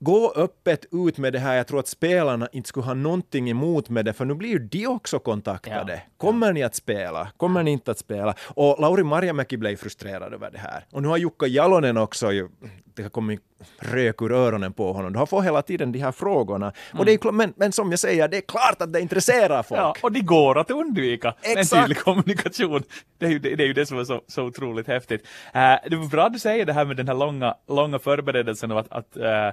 gå 0.00 0.32
öppet 0.36 0.86
ut 0.92 1.18
med 1.18 1.32
det 1.32 1.38
här. 1.38 1.56
Jag 1.56 1.66
tror 1.66 1.80
att 1.80 1.88
spelarna 1.88 2.48
inte 2.52 2.68
skulle 2.68 2.86
ha 2.86 2.94
någonting 2.94 3.50
emot 3.50 3.88
med 3.88 4.04
det, 4.04 4.12
för 4.12 4.24
nu 4.24 4.34
blir 4.34 4.48
ju 4.48 4.58
de 4.58 4.86
också 4.86 5.18
kontaktade. 5.18 5.92
Ja. 5.92 6.00
Kommer 6.16 6.52
ni 6.52 6.62
att 6.62 6.74
spela? 6.74 7.28
Kommer 7.36 7.62
ni 7.62 7.70
inte 7.70 7.90
att 7.90 7.98
spela? 7.98 8.34
Och 8.40 8.80
Lauri 8.80 9.02
Marjamäki 9.02 9.56
blev 9.56 9.76
frustrerad 9.76 10.34
över 10.34 10.50
det 10.50 10.58
här. 10.58 10.84
Och 10.92 11.02
nu 11.02 11.08
har 11.08 11.16
Jukka 11.16 11.46
Jalonen 11.46 11.96
också 11.96 12.32
ju, 12.32 12.48
det 12.94 13.02
har 13.02 13.10
kommit 13.10 13.40
rök 13.78 14.22
ur 14.22 14.32
öronen 14.32 14.72
på 14.72 14.92
honom. 14.92 15.12
Du 15.12 15.18
har 15.18 15.26
fått 15.26 15.44
hela 15.44 15.62
tiden 15.62 15.92
de 15.92 15.98
här 15.98 16.12
frågorna. 16.12 16.72
Och 16.98 17.04
det 17.04 17.12
är, 17.12 17.32
men, 17.32 17.52
men 17.56 17.72
som 17.72 17.90
jag 17.90 17.98
säger, 17.98 18.28
det 18.28 18.36
är 18.36 18.40
klart 18.40 18.82
att 18.82 18.92
det 18.92 19.00
intresserar 19.00 19.62
folk. 19.62 19.80
Ja, 19.80 19.94
och 20.02 20.12
det 20.12 20.20
går 20.20 20.58
att 20.58 20.70
undvika 20.70 21.34
en 21.40 21.58
Exakt. 21.58 21.82
tydlig 21.82 21.98
kommunikation. 21.98 22.82
Det 23.18 23.26
är 23.26 23.30
ju 23.30 23.38
det, 23.38 23.56
det, 23.56 23.62
är 23.62 23.66
ju 23.66 23.72
det 23.72 23.86
som 23.86 23.98
är 23.98 24.04
så, 24.04 24.22
så 24.26 24.42
otroligt 24.42 24.86
häftigt. 24.86 25.22
Uh, 25.54 25.90
det 25.90 25.96
var 25.96 26.10
bra 26.10 26.26
att 26.26 26.32
du 26.32 26.38
säger 26.38 26.66
det 26.66 26.72
här 26.72 26.84
med 26.84 26.96
den 26.96 27.08
här 27.08 27.14
långa, 27.14 27.54
långa 27.68 27.98
förberedelsen 27.98 28.72
och 28.72 28.80
att, 28.80 28.92
att 28.92 29.16
eh, 29.16 29.50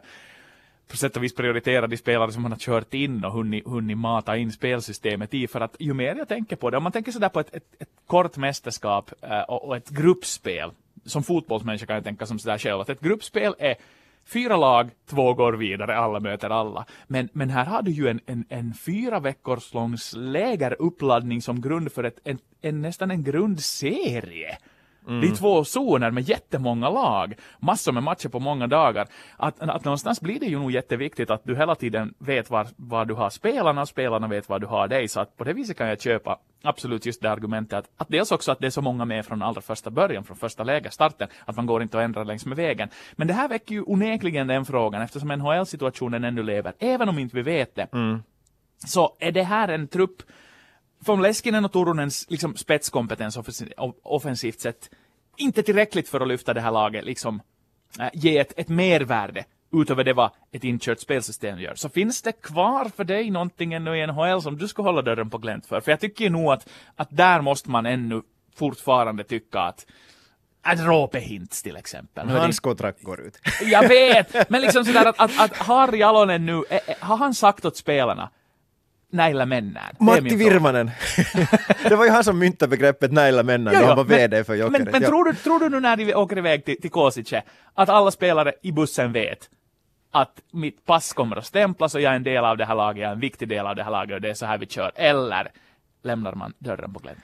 på 0.87 0.97
sätt 0.97 1.17
och 1.17 1.23
vis 1.23 1.35
prioritera 1.35 1.87
de 1.87 1.97
spelare 1.97 2.31
som 2.31 2.41
man 2.41 2.51
har 2.51 2.59
kört 2.59 2.93
in 2.93 3.25
och 3.25 3.31
hunnit, 3.31 3.67
hunnit 3.67 3.97
mata 3.97 4.37
in 4.37 4.51
spelsystemet 4.51 5.33
i. 5.33 5.47
För 5.47 5.61
att 5.61 5.75
ju 5.79 5.93
mer 5.93 6.15
jag 6.15 6.27
tänker 6.27 6.55
på 6.55 6.69
det, 6.69 6.77
om 6.77 6.83
man 6.83 6.91
tänker 6.91 7.11
sådär 7.11 7.29
på 7.29 7.39
ett, 7.39 7.55
ett, 7.55 7.75
ett 7.79 7.89
kort 8.07 8.37
mästerskap 8.37 9.11
eh, 9.21 9.41
och, 9.41 9.67
och 9.67 9.77
ett 9.77 9.89
gruppspel, 9.89 10.71
som 11.05 11.23
fotbollsmänniska 11.23 11.85
kan 11.85 11.95
jag 11.95 12.03
tänka 12.03 12.25
som 12.25 12.39
sådär 12.39 12.57
själv, 12.57 12.81
att 12.81 12.89
ett 12.89 13.01
gruppspel 13.01 13.55
är 13.59 13.75
fyra 14.25 14.57
lag, 14.57 14.89
två 15.09 15.33
går 15.33 15.53
vidare, 15.53 15.97
alla 15.97 16.19
möter 16.19 16.49
alla. 16.49 16.85
Men, 17.07 17.29
men 17.33 17.49
här 17.49 17.65
har 17.65 17.81
du 17.81 17.91
ju 17.91 18.07
en, 18.07 18.19
en, 18.25 18.45
en 18.49 18.73
fyra 18.73 19.19
veckors 19.19 19.73
lång 19.73 19.97
lägeruppladdning 20.15 21.41
som 21.41 21.61
grund 21.61 21.91
för 21.91 22.03
ett, 22.03 22.19
en, 22.23 22.39
en, 22.61 22.81
nästan 22.81 23.11
en 23.11 23.23
grundserie 23.23 24.57
det 25.07 25.27
är 25.27 25.35
två 25.35 25.63
zoner 25.63 26.11
med 26.11 26.29
jättemånga 26.29 26.89
lag, 26.89 27.33
massor 27.59 27.91
med 27.91 28.03
matcher 28.03 28.29
på 28.29 28.39
många 28.39 28.67
dagar. 28.67 29.07
Att, 29.37 29.61
att 29.61 29.85
någonstans 29.85 30.21
blir 30.21 30.39
det 30.39 30.45
ju 30.45 30.59
nog 30.59 30.71
jätteviktigt 30.71 31.29
att 31.29 31.43
du 31.43 31.55
hela 31.55 31.75
tiden 31.75 32.13
vet 32.17 32.49
var, 32.49 32.67
var 32.75 33.05
du 33.05 33.13
har 33.13 33.29
spelarna 33.29 33.81
och 33.81 33.87
spelarna 33.87 34.27
vet 34.27 34.49
var 34.49 34.59
du 34.59 34.67
har 34.67 34.87
dig. 34.87 35.07
Så 35.07 35.19
att 35.19 35.37
på 35.37 35.43
det 35.43 35.53
viset 35.53 35.77
kan 35.77 35.87
jag 35.87 36.01
köpa 36.01 36.39
absolut 36.63 37.05
just 37.05 37.21
det 37.21 37.31
argumentet 37.31 37.79
att, 37.79 37.89
att 37.97 38.07
dels 38.09 38.31
också 38.31 38.51
att 38.51 38.59
det 38.59 38.67
är 38.67 38.71
så 38.71 38.81
många 38.81 39.05
med 39.05 39.25
från 39.25 39.41
allra 39.41 39.61
första 39.61 39.89
början, 39.89 40.23
från 40.23 40.37
första 40.37 40.63
lägerstarten, 40.63 41.27
att 41.45 41.55
man 41.55 41.65
går 41.65 41.83
inte 41.83 41.97
och 41.97 42.03
ändrar 42.03 42.25
längs 42.25 42.45
med 42.45 42.57
vägen. 42.57 42.89
Men 43.13 43.27
det 43.27 43.33
här 43.33 43.47
väcker 43.47 43.75
ju 43.75 43.81
onekligen 43.81 44.47
den 44.47 44.65
frågan 44.65 45.01
eftersom 45.01 45.29
NHL-situationen 45.29 46.23
ännu 46.23 46.43
lever, 46.43 46.73
även 46.79 47.09
om 47.09 47.19
inte 47.19 47.35
vi 47.35 47.41
vet 47.41 47.75
det. 47.75 47.87
Så 48.87 49.15
är 49.19 49.31
det 49.31 49.43
här 49.43 49.67
en 49.67 49.87
trupp 49.87 50.21
från 51.05 51.21
Leskinen 51.21 51.65
och 51.65 51.71
Turunens 51.71 52.25
liksom, 52.29 52.55
spetskompetens 52.55 53.37
offensivt 54.03 54.59
sett 54.59 54.89
inte 55.37 55.63
tillräckligt 55.63 56.09
för 56.09 56.21
att 56.21 56.27
lyfta 56.27 56.53
det 56.53 56.61
här 56.61 56.71
laget, 56.71 57.05
liksom 57.05 57.41
äh, 57.99 58.09
ge 58.13 58.37
ett, 58.37 58.53
ett 58.57 58.69
mervärde 58.69 59.45
utöver 59.73 60.03
det 60.03 60.13
vad 60.13 60.31
ett 60.51 60.63
inkört 60.63 60.99
spelsystem 60.99 61.59
gör. 61.59 61.75
Så 61.75 61.89
finns 61.89 62.21
det 62.21 62.31
kvar 62.31 62.91
för 62.95 63.03
dig 63.03 63.31
någonting 63.31 63.73
ännu 63.73 63.97
i 63.97 64.07
NHL 64.07 64.41
som 64.41 64.57
du 64.57 64.67
skulle 64.67 64.87
hålla 64.87 65.01
dörren 65.01 65.29
på 65.29 65.37
glänt 65.37 65.65
för? 65.65 65.81
För 65.81 65.91
jag 65.91 65.99
tycker 65.99 66.29
nog 66.29 66.51
att, 66.51 66.69
att 66.95 67.07
där 67.11 67.41
måste 67.41 67.69
man 67.69 67.85
ännu 67.85 68.21
fortfarande 68.55 69.23
tycka 69.23 69.59
att 69.59 69.85
att 70.61 70.79
Roope 70.79 71.19
Hintz 71.19 71.63
till 71.63 71.75
exempel. 71.75 72.27
Det 72.27 72.33
Hans 72.33 72.59
kontrakt 72.59 73.03
går 73.03 73.21
ut. 73.21 73.39
jag 73.61 73.87
vet, 73.87 74.49
men 74.49 74.61
liksom 74.61 74.85
sådär 74.85 75.05
att, 75.05 75.19
att, 75.19 75.39
att 75.39 75.57
Harry 75.57 75.97
Jalonen 75.97 76.45
nu, 76.45 76.63
har 76.99 77.17
han 77.17 77.33
sagt 77.33 77.65
åt 77.65 77.77
spelarna, 77.77 78.29
näillä 79.11 79.45
mennään? 79.45 79.95
Matti. 79.99 80.37
Virmanen. 80.39 80.91
det 81.89 81.95
var 81.97 82.05
ju 82.05 82.11
han 82.11 82.23
som 82.23 82.37
myntade 82.37 82.69
begreppet 82.69 83.11
näila 83.11 83.43
männen 83.43 83.73
Ja, 83.73 83.81
ja, 83.81 83.87
han 83.87 83.97
var 83.97 84.03
men- 84.05 84.17
VD 84.17 84.43
för 84.43 84.55
Jokerit. 84.55 84.83
Men, 84.85 84.91
men 84.91 85.01
Ja. 85.01 85.07
tror, 85.09 85.25
du, 85.25 85.33
tror 85.33 85.59
du 85.59 85.69
nu 85.69 85.79
när 85.79 85.95
de 85.97 86.13
åker 86.15 86.37
iväg 86.37 86.65
till, 86.65 86.81
till 86.81 86.91
Kosice, 86.91 87.41
att 87.73 87.89
alla 87.89 88.11
spelare 88.11 88.53
i 88.61 88.71
bussen 88.71 89.11
vet 89.13 89.49
att 90.11 90.41
mitt 90.53 90.85
pass 90.85 91.13
kommer 91.13 91.35
att 91.35 91.45
stämplas 91.45 91.95
och 91.95 92.01
jag 92.01 92.11
är 92.11 92.15
en 92.15 92.23
del 92.23 92.45
av 92.45 92.57
det 92.57 92.65
här 92.65 92.75
laget, 92.75 93.01
jag 93.01 93.09
är 93.09 93.13
en 93.13 93.19
viktig 93.19 93.47
del 93.49 93.67
av 93.67 93.75
det 93.75 93.83
här 93.83 93.91
laget 93.91 94.15
och 94.15 94.21
det 94.21 94.29
är 94.29 94.33
så 94.33 94.45
här 94.45 94.57
vi 94.57 94.65
kör. 94.65 94.91
Eller 94.95 95.47
lämnar 96.03 96.33
man 96.35 96.53
dörren 96.59 96.93
på 96.93 96.99
glänt? 96.99 97.19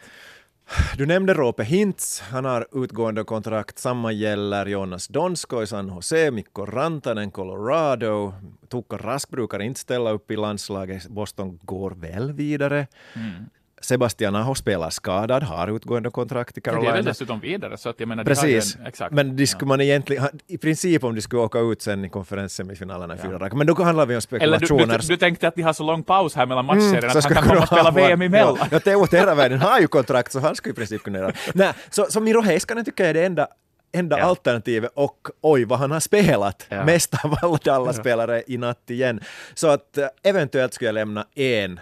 Du 0.97 1.05
nämnde 1.05 1.33
Rope 1.33 1.63
Hintz, 1.63 2.21
han 2.21 2.45
har 2.45 2.67
utgående 2.83 3.23
kontrakt. 3.23 3.79
Samma 3.79 4.11
gäller 4.11 4.65
Jonas 4.65 5.07
Donsko 5.07 5.63
i 5.63 5.67
San 5.67 5.87
Jose, 5.87 6.31
Mikko 6.31 6.65
Rantanen, 6.65 7.31
Colorado. 7.31 8.33
Tukka 8.69 8.97
Rask 8.97 9.29
brukar 9.29 9.61
inte 9.61 9.79
ställa 9.79 10.11
upp 10.11 10.31
i 10.31 10.35
landslaget. 10.35 11.07
Boston 11.07 11.59
går 11.61 11.91
väl 11.91 12.33
vidare. 12.33 12.87
Mm. 13.15 13.49
Sebastian 13.81 14.35
Aho 14.35 14.55
spelar 14.55 14.89
skadad, 14.89 15.43
har 15.43 15.75
utgående 15.75 16.09
kontrakt 16.09 16.57
i 16.57 16.61
Det 16.61 16.69
är 16.69 16.73
det 16.75 16.81
Carolina. 16.81 17.01
dessutom 17.09 17.39
vidare, 17.39 17.77
så 17.77 17.89
att 17.89 17.99
jag 17.99 18.09
menar, 18.09 18.23
Precis, 18.23 18.75
en, 18.75 18.85
exakt. 18.85 19.13
men 19.13 19.35
de 19.35 19.47
skulle 19.47 19.67
man 19.67 19.81
egentligen, 19.81 20.27
i 20.47 20.57
princip 20.57 21.03
om 21.03 21.15
de 21.15 21.21
skulle 21.21 21.41
åka 21.41 21.59
ut 21.59 21.81
sen 21.81 22.05
i 22.05 22.09
konferenssemifinalerna 22.09 23.15
i 23.15 23.17
fyra 23.17 23.37
raka, 23.39 23.55
men 23.55 23.67
då 23.67 23.83
handlar 23.83 24.05
vi 24.05 24.15
om 24.15 24.21
Eller 24.31 24.59
du, 24.59 24.65
spekulationer. 24.65 24.99
du, 24.99 25.07
du 25.07 25.17
tänkte 25.17 25.47
att 25.47 25.55
de 25.55 25.61
har 25.61 25.73
så 25.73 25.83
lång 25.83 26.03
paus 26.03 26.35
här 26.35 26.45
mellan 26.45 26.65
matchserierna 26.65 26.97
Mm, 27.07 27.17
att 27.17 27.23
han 27.23 27.33
kan 27.33 27.43
komma 27.43 27.61
och 27.61 27.67
spela 27.67 27.91
VM 27.91 28.21
emellan. 28.21 28.57
Ja, 28.59 28.67
ja 28.71 28.79
Teuvo 28.79 29.07
Teräväinen 29.07 29.59
har 29.59 29.79
ju 29.79 29.87
kontrakt 29.87 30.31
så 30.31 30.39
han 30.39 30.55
skulle 30.55 30.73
i 30.73 30.75
princip 30.75 31.03
kunna 31.03 31.19
göra 31.19 31.31
Nej, 31.53 31.73
så, 31.89 32.05
så 32.09 32.19
Miro 32.21 32.41
Heiskanen 32.41 32.85
tycker 32.85 33.03
jag 33.03 33.09
är 33.09 33.13
det 33.13 33.25
enda 33.25 33.47
enda 33.93 34.19
Ja. 34.19 34.25
alternativet 34.25 34.91
och 34.95 35.27
oj 35.41 35.65
vad 35.65 35.79
han 35.79 35.91
har 35.91 35.99
spelat 35.99 36.65
Ja. 36.69 36.85
mest 36.85 37.25
av 37.25 37.35
alla 37.41 37.57
Dallas-spelare 37.63 38.43
i 38.47 38.57
natt 38.57 38.89
igen. 38.89 39.19
Så 39.53 39.67
att 39.67 39.97
eh, 39.97 40.05
eventuellt 40.23 40.73
skulle 40.73 40.87
jag 40.87 40.93
lämna 40.93 41.25
en 41.35 41.79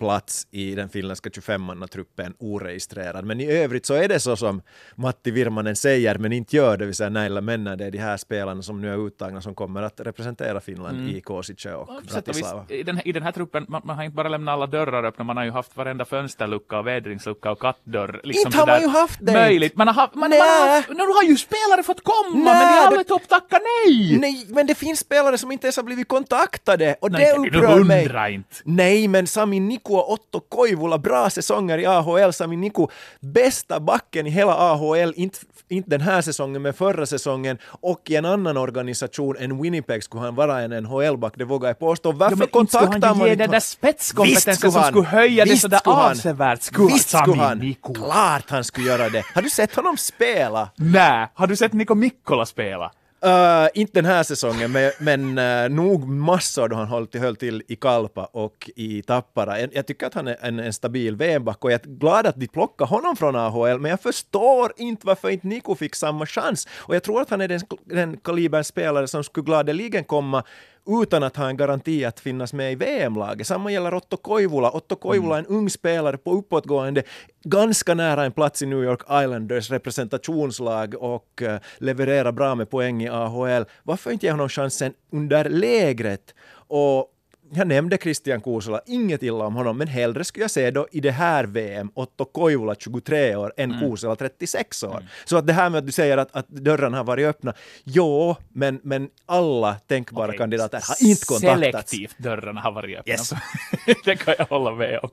plats 0.00 0.46
i 0.50 0.74
den 0.74 0.88
finländska 0.88 1.28
25-mannatruppen 1.30 2.32
oregistrerad. 2.38 3.24
Men 3.24 3.40
i 3.40 3.46
övrigt 3.52 3.86
så 3.86 3.94
är 3.94 4.08
det 4.08 4.20
så 4.20 4.36
som 4.36 4.62
Matti 4.94 5.30
Virmanen 5.30 5.76
säger, 5.76 6.18
men 6.18 6.32
inte 6.32 6.56
gör, 6.56 6.76
det 6.76 6.86
vill 6.86 6.94
säga 6.94 7.10
näillä 7.10 7.40
männen, 7.40 7.78
det 7.78 7.84
är 7.84 7.90
de 7.90 7.98
här 7.98 8.16
spelarna 8.16 8.62
som 8.62 8.80
nu 8.80 8.92
är 8.92 9.06
uttagna 9.06 9.40
som 9.40 9.54
kommer 9.54 9.82
att 9.82 10.00
representera 10.00 10.60
Finland 10.60 11.08
i 11.10 11.20
Kosice 11.20 11.66
och 11.74 11.88
Bratislava. 12.12 12.64
i, 12.68 12.82
den, 12.82 12.96
här- 12.96 13.08
I 13.08 13.12
den 13.12 13.22
här 13.22 13.32
truppen, 13.32 13.66
man, 13.68 13.82
man 13.84 13.96
har 13.96 14.04
inte 14.04 14.14
bara 14.14 14.28
lämnat 14.28 14.52
alla 14.52 14.66
dörrar 14.66 15.04
öppna, 15.04 15.24
man 15.24 15.36
har 15.36 15.44
ju 15.44 15.50
haft 15.50 15.76
varenda 15.76 16.04
fönsterlucka 16.04 16.78
och 16.78 16.86
vädringslucka 16.86 17.50
och 17.50 17.60
kattdörr. 17.60 18.20
Liksom 18.24 18.48
Inte 18.48 18.58
har 18.58 18.66
man 18.66 18.80
ju 18.80 18.88
haft 18.88 19.18
det. 19.22 19.32
Möjligt. 19.32 19.76
Man 19.76 19.86
har, 19.86 19.94
haft, 19.94 20.14
man, 20.14 20.20
man 20.20 20.30
Nä. 20.30 20.36
har, 20.36 20.76
haft, 20.76 20.88
nu 20.88 20.94
har 21.16 21.22
ju 21.22 21.36
spelare 21.36 21.82
fått 21.82 22.04
komma, 22.04 22.34
men 22.34 22.44
de 22.44 22.50
har 22.50 22.72
det- 22.80 22.86
aldrig 22.86 23.06
tagit 23.06 23.28
tacka 23.28 23.58
nej! 23.86 24.18
Nej, 24.20 24.46
men 24.48 24.66
det 24.66 24.74
finns 24.74 25.00
spelare 25.00 25.38
som 25.38 25.52
inte 25.52 25.66
ens 25.66 25.76
har 25.76 25.82
blivit 25.84 26.08
kontaktade 26.08 26.96
och 27.00 27.12
Nej, 27.12 27.24
det 27.24 27.38
upprör 27.48 27.84
mig. 27.84 28.34
inte. 28.34 28.48
Nej, 28.64 29.08
men 29.08 29.26
Sami 29.26 29.60
Niku 29.60 29.89
och 29.94 30.12
Otto 30.12 30.40
Koivula, 30.40 30.98
bra 30.98 31.30
säsonger 31.30 31.78
i 31.78 31.86
AHL. 31.86 32.32
Sami 32.32 32.56
Niku, 32.56 32.86
bästa 33.20 33.80
backen 33.80 34.26
i 34.26 34.30
hela 34.30 34.54
AHL, 34.54 35.12
inte, 35.16 35.38
inte 35.68 35.90
den 35.90 36.00
här 36.00 36.22
säsongen, 36.22 36.62
men 36.62 36.74
förra 36.74 37.06
säsongen. 37.06 37.58
Och 37.64 38.00
i 38.10 38.16
en 38.16 38.24
annan 38.24 38.56
organisation 38.56 39.36
än 39.38 39.62
Winnipeg 39.62 40.04
skulle 40.04 40.22
han 40.22 40.34
vara 40.34 40.60
en 40.60 40.70
NHL-back, 40.82 41.32
det 41.36 41.44
vågar 41.44 41.68
jag 41.68 41.78
påstå. 41.78 42.12
Varför 42.12 42.36
Ja, 42.36 42.42
inte 42.42 42.52
kontaktar 42.52 43.08
han 43.08 43.18
man 43.18 43.26
ju 43.26 43.26
ge 43.26 43.32
inte 43.32 43.44
den 43.44 43.50
där 43.50 43.60
spetskompetensen 43.60 44.72
som 44.72 44.82
han. 44.82 44.90
skulle 44.92 45.06
höja 45.06 45.44
det 45.44 45.50
Visst 45.50 45.62
sådär 45.62 45.78
skulle 45.78 45.96
han. 45.96 46.10
avsevärt. 46.10 46.62
Skulle 46.62 46.92
Visst 46.92 47.08
skulle 47.08 47.42
han. 47.42 47.58
Niku. 47.58 47.94
Klart 47.94 48.50
han 48.50 48.64
skulle 48.64 48.86
göra 48.86 49.08
det. 49.08 49.24
Har 49.34 49.42
du 49.42 49.50
sett 49.50 49.74
honom 49.76 49.96
spela? 49.96 50.68
Nä, 50.76 51.28
har 51.34 51.46
du 51.46 51.56
sett 51.56 51.72
Niko 51.72 51.94
Mikkola 51.94 52.46
spela? 52.46 52.90
Uh, 53.26 53.68
inte 53.74 53.92
den 53.92 54.04
här 54.04 54.22
säsongen, 54.22 54.72
men, 54.72 54.90
men 54.98 55.38
uh, 55.38 55.68
nog 55.76 56.08
massor 56.08 56.68
då 56.68 56.76
han 56.76 56.88
höll 56.88 57.06
till, 57.06 57.20
höll 57.20 57.36
till 57.36 57.62
i 57.68 57.76
Kalpa 57.76 58.24
och 58.24 58.70
i 58.76 59.02
Tappara. 59.02 59.58
En- 59.58 59.70
Jag 59.72 59.86
tycker 59.86 60.06
att 60.06 60.14
han 60.14 60.28
är 60.28 60.36
en, 60.40 60.58
en 60.58 60.72
stabil 60.72 61.16
VM-back 61.16 61.64
och 61.64 61.72
jag 61.72 61.80
är 61.86 61.88
glad 61.98 62.26
att 62.26 62.36
de 62.36 62.46
plockar 62.48 62.86
honom 62.86 63.16
från 63.16 63.36
AHL, 63.36 63.78
men 63.80 63.90
jag 63.90 64.00
förstår 64.00 64.72
inte 64.76 65.06
varför 65.06 65.28
inte 65.30 65.46
Niko 65.46 65.74
fick 65.74 65.94
samma 65.94 66.26
chans. 66.26 66.68
Och 66.76 66.94
jag 66.94 67.02
tror 67.02 67.20
att 67.20 67.30
han 67.30 67.40
är 67.40 67.48
den, 67.48 67.60
den 67.84 68.16
kalibern 68.16 68.64
spelare 68.64 69.08
som 69.08 69.24
skulle 69.24 69.44
gladeligen 69.44 70.04
komma 70.04 70.44
utan 70.86 71.22
att 71.22 71.36
ha 71.36 71.48
en 71.48 71.56
garanti 71.56 72.04
att 72.04 72.20
finnas 72.20 72.52
med 72.52 72.72
i 72.72 72.74
VM-laget. 72.74 73.46
Samma 73.46 73.72
gäller 73.72 73.94
Otto 73.94 74.16
Koivula. 74.16 74.70
Otto 74.70 74.96
Koivula 74.96 75.34
är 75.34 75.38
en 75.38 75.46
ung 75.46 75.70
spelare 75.70 76.16
på 76.16 76.32
uppåtgående, 76.32 77.02
ganska 77.44 77.94
nära 77.94 78.24
en 78.24 78.32
plats 78.32 78.62
i 78.62 78.66
New 78.66 78.84
York 78.84 79.00
Islanders 79.00 79.70
representationslag 79.70 80.94
och 80.94 81.42
eh, 81.42 81.60
levererar 81.78 82.32
bra 82.32 82.54
med 82.54 82.70
poäng 82.70 83.02
i 83.02 83.08
AHL. 83.08 83.64
Varför 83.82 84.10
inte 84.10 84.26
ge 84.26 84.32
honom 84.32 84.48
chansen 84.48 84.92
under 85.12 85.44
lägret? 85.44 86.34
Och 86.52 87.09
jag 87.54 87.66
nämnde 87.66 87.98
Christian 87.98 88.40
Kuusela, 88.40 88.80
inget 88.86 89.22
illa 89.22 89.44
om 89.44 89.54
honom, 89.54 89.78
men 89.78 89.88
hellre 89.88 90.24
skulle 90.24 90.44
jag 90.44 90.50
se 90.50 90.70
då 90.70 90.86
i 90.92 91.00
det 91.00 91.10
här 91.10 91.44
VM 91.44 91.90
Otto 91.94 92.24
Koivula 92.24 92.74
23 92.74 93.36
år 93.36 93.52
än 93.56 93.70
Mm. 93.70 93.80
Kuusela 93.80 94.16
36 94.16 94.82
år. 94.82 95.04
Så 95.24 95.36
att 95.36 95.46
det 95.46 95.52
här 95.52 95.70
med 95.70 95.78
att 95.78 95.86
du 95.86 95.92
säger 95.92 96.18
att, 96.18 96.36
att 96.36 96.48
dörrarna 96.48 96.96
har 96.96 97.04
varit 97.04 97.26
öppna, 97.26 97.54
jo, 97.84 98.36
men, 98.48 98.80
men 98.82 99.08
alla 99.26 99.74
tänkbara 99.74 100.26
Okej, 100.26 100.38
kandidater 100.38 100.82
har 100.88 101.08
inte 101.08 101.26
kontaktats. 101.26 101.90
Selektivt 101.90 102.18
dörrarna 102.18 102.60
har 102.60 102.72
varit 102.72 102.98
öppna. 102.98 103.12
Yes. 103.12 103.32
det 104.04 104.16
kan 104.16 104.34
jag 104.38 104.46
hålla 104.46 104.74
med 104.74 105.00
om. 105.02 105.10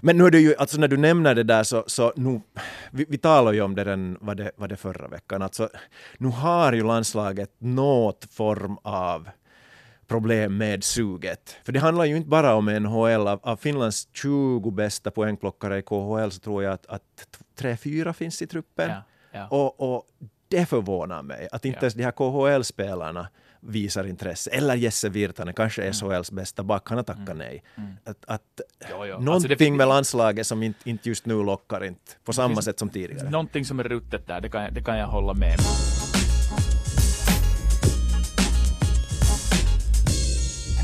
Men 0.00 0.18
nu 0.18 0.26
är 0.26 0.30
det 0.30 0.40
ju, 0.40 0.56
alltså 0.56 0.78
när 0.78 0.88
du 0.88 0.96
nämner 0.96 1.34
det 1.34 1.42
där 1.42 1.62
så, 1.62 1.84
så 1.86 2.12
nu, 2.16 2.40
vi, 2.90 3.06
vi 3.08 3.18
talade 3.18 3.56
ju 3.56 3.62
om 3.62 3.74
det 3.74 3.84
redan, 3.84 4.18
var 4.20 4.34
det, 4.34 4.50
var 4.56 4.68
det 4.68 4.76
förra 4.76 5.08
veckan, 5.08 5.42
alltså 5.42 5.68
nu 6.18 6.28
har 6.28 6.72
ju 6.72 6.82
landslaget 6.82 7.50
något 7.58 8.24
form 8.30 8.78
av 8.82 9.28
problem 10.08 10.56
med 10.58 10.84
suget. 10.84 11.56
För 11.64 11.72
det 11.72 11.78
handlar 11.80 12.04
ju 12.04 12.16
inte 12.16 12.28
bara 12.28 12.54
om 12.54 12.66
NHL, 12.66 13.28
av, 13.28 13.40
av 13.42 13.56
Finlands 13.56 14.08
20 14.12 14.70
bästa 14.70 15.10
poängplockare 15.10 15.78
i 15.78 15.82
KHL 15.82 16.30
så 16.30 16.40
tror 16.40 16.62
jag 16.62 16.72
att, 16.72 16.86
att 16.86 17.02
tre, 17.58 17.76
fyra 17.76 18.12
finns 18.12 18.42
i 18.42 18.46
truppen. 18.46 18.90
Ja, 18.90 19.02
ja. 19.32 19.48
Och, 19.48 19.94
och 19.96 20.04
det 20.48 20.66
förvånar 20.66 21.22
mig 21.22 21.48
att 21.52 21.64
inte 21.64 21.76
Ja. 21.76 21.80
ens 21.82 21.94
de 21.94 22.02
här 22.04 22.10
KHL-spelarna 22.12 23.28
visar 23.60 24.04
intresse. 24.06 24.50
Eller 24.50 24.74
Jesse 24.74 25.08
Virtanen, 25.08 25.54
kanske 25.54 25.82
Mm. 25.82 25.92
SHLs 25.94 26.30
bästa 26.30 26.62
back, 26.62 26.88
han 26.88 26.98
har 26.98 27.04
tackat 27.04 27.36
nej. 27.36 27.62
Att, 28.04 28.24
att 28.26 28.42
Jo, 28.90 28.96
jo. 29.06 29.06
Någonting 29.20 29.28
Alltså 29.52 29.64
det- 29.64 29.70
med 29.72 29.88
landslaget 29.88 30.46
som 30.46 30.62
inte, 30.62 30.90
inte 30.90 31.08
just 31.08 31.26
nu 31.26 31.34
lockar 31.34 31.84
inte 31.84 32.12
på 32.24 32.32
samma 32.32 32.62
sätt 32.62 32.78
som 32.78 32.88
tidigare. 32.88 33.30
Någonting 33.30 33.64
som 33.64 33.80
är 33.80 33.84
ruttet 33.84 34.26
där, 34.26 34.40
det 34.40 34.48
kan, 34.48 34.62
jag- 34.62 34.72
det 34.74 34.82
kan 34.82 34.98
jag 34.98 35.06
hålla 35.06 35.34
med 35.34 35.56
om. 35.58 36.05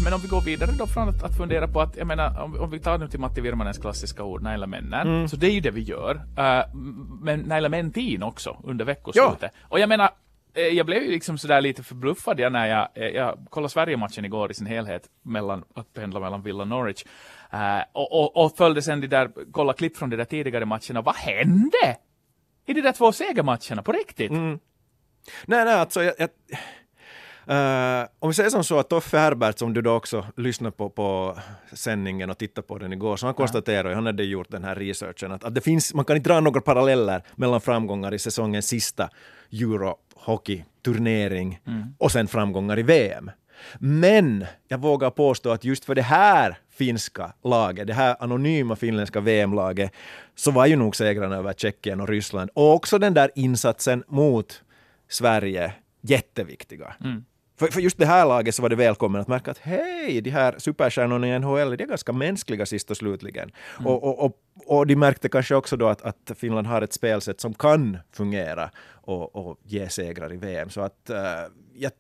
Men 0.05 0.13
om 0.13 0.21
vi 0.21 0.29
går 0.29 0.41
vidare 0.41 0.71
då 0.79 0.87
från 0.87 1.09
att, 1.09 1.23
att 1.23 1.37
fundera 1.37 1.69
på 1.69 1.81
att, 1.81 1.97
jag 1.97 2.07
menar, 2.07 2.43
om, 2.43 2.61
om 2.61 2.71
vi 2.71 2.79
tar 2.81 2.99
nu 2.99 3.09
till 3.09 3.21
Matti 3.21 3.41
Virmanens 3.41 3.79
klassiska 3.79 4.25
ord, 4.25 4.43
Naila 4.43 4.67
männen, 4.67 5.09
Mm. 5.09 5.29
så 5.29 5.37
det 5.37 5.47
är 5.47 5.51
ju 5.51 5.61
det 5.61 5.71
vi 5.71 5.81
gör. 5.81 6.15
Uh, 6.15 6.77
men 7.23 7.41
Naila 7.41 7.69
mentin 7.69 8.23
också 8.23 8.57
under 8.65 8.85
veckoslutet. 8.85 9.53
Och 9.69 9.81
jag 9.81 9.89
menar, 9.89 10.11
eh, 10.55 10.63
jag 10.63 10.87
blev 10.87 11.03
ju 11.03 11.11
liksom 11.11 11.39
sådär 11.39 11.61
lite 11.61 11.83
förbluffad 11.83 12.41
ja, 12.41 12.49
när 12.49 12.67
jag, 12.67 12.89
eh, 12.95 13.09
jag 13.09 13.39
kollade 13.51 13.73
Sverige-matchen 13.73 14.25
igår 14.25 14.51
i 14.51 14.55
sin 14.55 14.67
helhet, 14.67 15.03
mellan, 15.23 15.65
att 15.75 15.93
pendla 15.93 16.21
mellan 16.21 16.43
Villa 16.43 16.63
och 16.63 16.69
Norwich. 16.69 17.05
Eh, 17.53 17.81
och, 17.93 18.13
och, 18.13 18.45
och 18.45 18.57
följde 18.57 18.83
sen 18.83 19.01
de 19.01 19.07
där, 19.07 19.31
kolla 19.53 19.73
klipp 19.73 19.97
från 19.97 20.11
de 20.11 20.17
där 20.17 20.25
tidigare 20.25 20.65
matcherna. 20.65 21.03
Vad 21.03 21.15
hände? 21.17 21.97
I 22.67 22.73
de 22.73 22.81
där 22.81 22.93
två 22.93 23.13
segermatcherna, 23.13 23.83
på 23.83 23.93
riktigt? 23.93 24.33
Nej, 24.33 25.65
nej, 25.65 25.75
alltså 25.75 26.03
jag, 26.03 26.15
jag, 26.19 26.29
Uh, 27.49 28.07
om 28.19 28.29
vi 28.29 28.35
säger 28.35 28.51
som 28.51 28.65
så 28.65 28.79
att 28.79 28.89
Toffe 28.89 29.19
Herbert, 29.19 29.59
som 29.59 29.73
du 29.73 29.83
då 29.83 29.93
också 29.93 30.27
lyssnade 30.37 30.77
på, 30.77 30.91
på 30.91 31.39
sändningen 31.73 32.31
och 32.31 32.39
tittade 32.39 32.67
på 32.67 32.79
den 32.79 32.93
igår, 32.93 33.17
så 33.17 33.27
han 33.27 33.35
konstaterar 33.35 33.89
ju, 33.89 33.95
han 33.95 34.07
hade 34.07 34.25
gjort 34.25 34.51
den 34.51 34.65
här 34.65 34.75
researchen, 34.75 35.33
att, 35.33 35.45
att 35.45 35.55
det 35.55 35.61
finns, 35.61 35.95
man 35.95 36.05
kan 36.05 36.17
inte 36.17 36.31
dra 36.31 36.41
några 36.41 36.61
paralleller 36.61 37.23
mellan 37.35 37.61
framgångar 37.61 38.15
i 38.15 38.19
säsongens 38.19 38.67
sista 38.67 39.11
Euro-hockey-turnering 39.51 41.61
mm. 41.67 41.95
och 41.99 42.13
sen 42.13 42.29
framgångar 42.29 42.79
i 42.79 42.83
VM. 42.83 43.31
Men 43.79 44.47
jag 44.69 44.79
vågar 44.79 45.11
påstå 45.11 45.51
att 45.51 45.65
just 45.65 45.85
för 45.85 45.95
det 45.95 46.03
här 46.03 46.59
finska 46.71 47.33
laget, 47.45 47.87
det 47.87 47.95
här 47.95 48.17
anonyma 48.21 48.77
finländska 48.77 49.21
VM-laget, 49.21 49.93
så 50.35 50.51
var 50.51 50.67
ju 50.67 50.77
nog 50.77 50.97
segrarna 50.97 51.37
över 51.37 51.53
Tjeckien 51.53 52.01
och 52.01 52.09
Ryssland 52.09 52.51
och 52.55 52.75
också 52.75 52.99
den 52.99 53.15
där 53.15 53.31
insatsen 53.35 54.05
mot 54.07 54.63
Sverige 55.09 55.73
jätteviktiga. 56.01 56.95
Mm. 57.05 57.25
För, 57.63 57.73
för 57.73 57.81
just 57.81 57.99
det 57.99 58.07
här 58.07 58.27
laget 58.27 58.55
så 58.55 58.63
var 58.63 58.69
det 58.69 58.77
välkommen 58.77 59.21
att 59.21 59.29
märka 59.29 59.51
att 59.51 59.59
hej, 59.59 60.21
de 60.21 60.31
här 60.31 60.55
superstjärnorna 60.59 61.29
i 61.29 61.39
NHL, 61.39 61.77
de 61.77 61.85
är 61.85 61.89
ganska 61.89 62.13
mänskliga 62.13 62.67
sist 62.67 62.91
och 62.91 62.97
slutligen. 62.97 63.51
Mm. 63.79 63.87
Och, 63.87 64.05
och, 64.05 64.25
och, 64.25 64.37
och 64.67 64.87
de 64.87 64.97
märkte 64.97 65.29
kanske 65.29 65.55
också 65.55 65.77
då 65.77 65.89
att, 65.89 66.03
att 66.03 66.33
Finland 66.37 66.67
har 66.67 66.83
ett 66.83 66.93
spelsätt 66.93 67.41
som 67.41 67.55
kan 67.55 67.99
fungera 68.13 68.71
och, 68.93 69.37
och 69.37 69.59
ge 69.65 69.89
segrar 69.89 70.33
i 70.33 70.37
VM. 70.37 70.71
Så 70.71 70.81
att 70.81 71.11
uh, 71.11 71.17
jag 71.75 71.93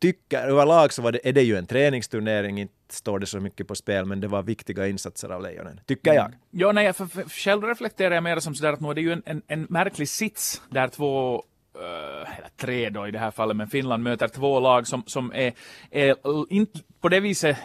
tycker 0.00 0.48
överlag 0.48 0.92
så 0.92 1.02
var 1.02 1.12
det, 1.12 1.28
är 1.28 1.32
det 1.32 1.42
ju 1.42 1.56
en 1.56 1.66
träningsturnering, 1.66 2.60
inte 2.60 2.74
står 2.88 3.18
det 3.18 3.26
så 3.26 3.40
mycket 3.40 3.68
på 3.68 3.74
spel, 3.74 4.04
men 4.04 4.20
det 4.20 4.28
var 4.28 4.42
viktiga 4.42 4.86
insatser 4.86 5.28
av 5.28 5.42
Lejonen, 5.42 5.80
tycker 5.86 6.14
jag. 6.14 6.26
Mm. 6.26 6.38
Ja, 6.50 6.72
nej, 6.72 6.92
för, 6.92 7.06
för, 7.06 7.22
själv 7.22 7.64
reflekterar 7.64 8.14
jag 8.14 8.22
mer 8.22 8.40
som 8.40 8.54
sådär 8.54 8.72
att 8.72 8.80
nu 8.80 8.90
är 8.90 8.94
det 8.94 9.00
ju 9.00 9.12
en, 9.12 9.22
en, 9.26 9.42
en 9.46 9.66
märklig 9.70 10.08
sits 10.08 10.62
där 10.70 10.88
två 10.88 11.42
Eh, 11.80 12.38
eller 12.38 12.48
tre 12.56 12.90
då 12.90 13.08
i 13.08 13.10
det 13.10 13.18
här 13.18 13.30
fallet, 13.30 13.56
men 13.56 13.66
Finland 13.66 14.02
möter 14.02 14.28
två 14.28 14.60
lag 14.60 14.86
som, 14.86 15.02
som 15.06 15.32
är, 15.34 15.52
är 15.90 16.16
inte 16.52 16.78
på 17.00 17.08
det 17.08 17.20
viset 17.20 17.56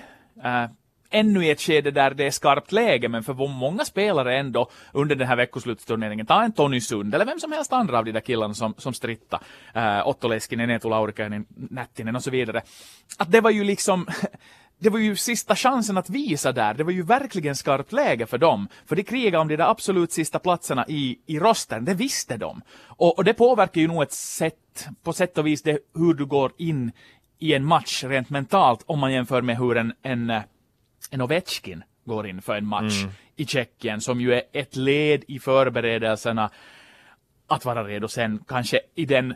äh, 0.44 0.66
ännu 1.10 1.46
i 1.46 1.52
ett 1.52 1.62
skede 1.62 1.92
där 1.92 2.12
det 2.12 2.28
är 2.28 2.32
skarpt 2.32 2.72
läge, 2.72 3.10
men 3.10 3.24
för 3.24 3.34
många 3.48 3.86
spelare 3.86 4.38
ändå 4.38 4.70
under 4.92 5.16
den 5.16 5.28
här 5.28 5.36
veckoslutsturneringen, 5.36 6.26
ta 6.26 6.44
en 6.44 6.52
Tony 6.52 6.82
Sund 6.82 7.16
eller 7.16 7.26
vem 7.26 7.40
som 7.40 7.52
helst 7.52 7.74
andra 7.74 7.98
av 7.98 8.06
de 8.06 8.12
där 8.12 8.20
killarna 8.20 8.54
som, 8.54 8.74
som 8.78 8.94
stritta, 8.94 9.40
äh, 9.74 9.98
eh, 9.98 10.08
Otto 10.08 10.28
Leskinen, 10.28 10.70
Eetu 10.70 10.90
Laurikainen, 10.90 11.46
Nättinen 11.50 12.16
och 12.16 12.24
så 12.24 12.32
vidare, 12.32 12.62
att 13.18 13.32
det 13.32 13.42
var 13.42 13.52
ju 13.52 13.64
liksom 13.64 14.08
det 14.80 14.90
var 14.90 15.00
ju 15.00 15.16
sista 15.16 15.56
chansen 15.56 15.98
att 15.98 16.10
visa 16.10 16.52
där. 16.52 16.74
Det 16.74 16.84
var 16.84 16.92
ju 16.92 17.04
verkligen 17.04 17.56
skarpt 17.56 17.92
läge 17.92 18.26
för 18.26 18.38
dem. 18.38 18.68
För 18.86 18.96
de 18.96 19.04
krigade 19.04 19.38
om 19.38 19.48
de 19.48 19.56
där 19.56 19.70
absolut 19.72 20.12
sista 20.12 20.40
platserna 20.40 20.86
i, 20.88 21.20
i 21.26 21.40
rosten. 21.40 21.86
Det 21.86 21.94
visste 21.94 22.38
de. 22.38 22.62
Och, 22.86 23.18
och 23.18 23.24
det 23.24 23.34
påverkar 23.34 23.82
ju 23.82 23.88
nog 23.88 24.04
ett 24.04 24.12
sätt, 24.12 24.88
på 25.04 25.14
sätt 25.14 25.38
och 25.38 25.48
vis 25.48 25.62
det, 25.62 25.80
hur 25.96 26.14
du 26.14 26.26
går 26.26 26.52
in 26.58 26.92
i 27.40 27.54
en 27.54 27.66
match 27.66 28.04
rent 28.04 28.30
mentalt 28.30 28.84
om 28.86 29.00
man 29.00 29.14
jämför 29.14 29.42
med 29.42 29.58
hur 29.58 29.78
en, 29.78 29.94
en, 30.02 30.42
en 31.12 31.22
Ovechkin 31.22 31.84
går 32.06 32.28
in 32.28 32.42
för 32.42 32.56
en 32.56 32.68
match 32.68 33.04
mm. 33.04 33.14
i 33.36 33.46
Tjeckien 33.46 34.02
som 34.02 34.22
ju 34.22 34.34
är 34.34 34.42
ett 34.54 34.76
led 34.76 35.24
i 35.28 35.40
förberedelserna 35.40 36.50
att 37.48 37.66
vara 37.66 37.84
redo 37.84 38.08
sen 38.08 38.44
kanske 38.48 38.80
i 38.96 39.06
den 39.06 39.36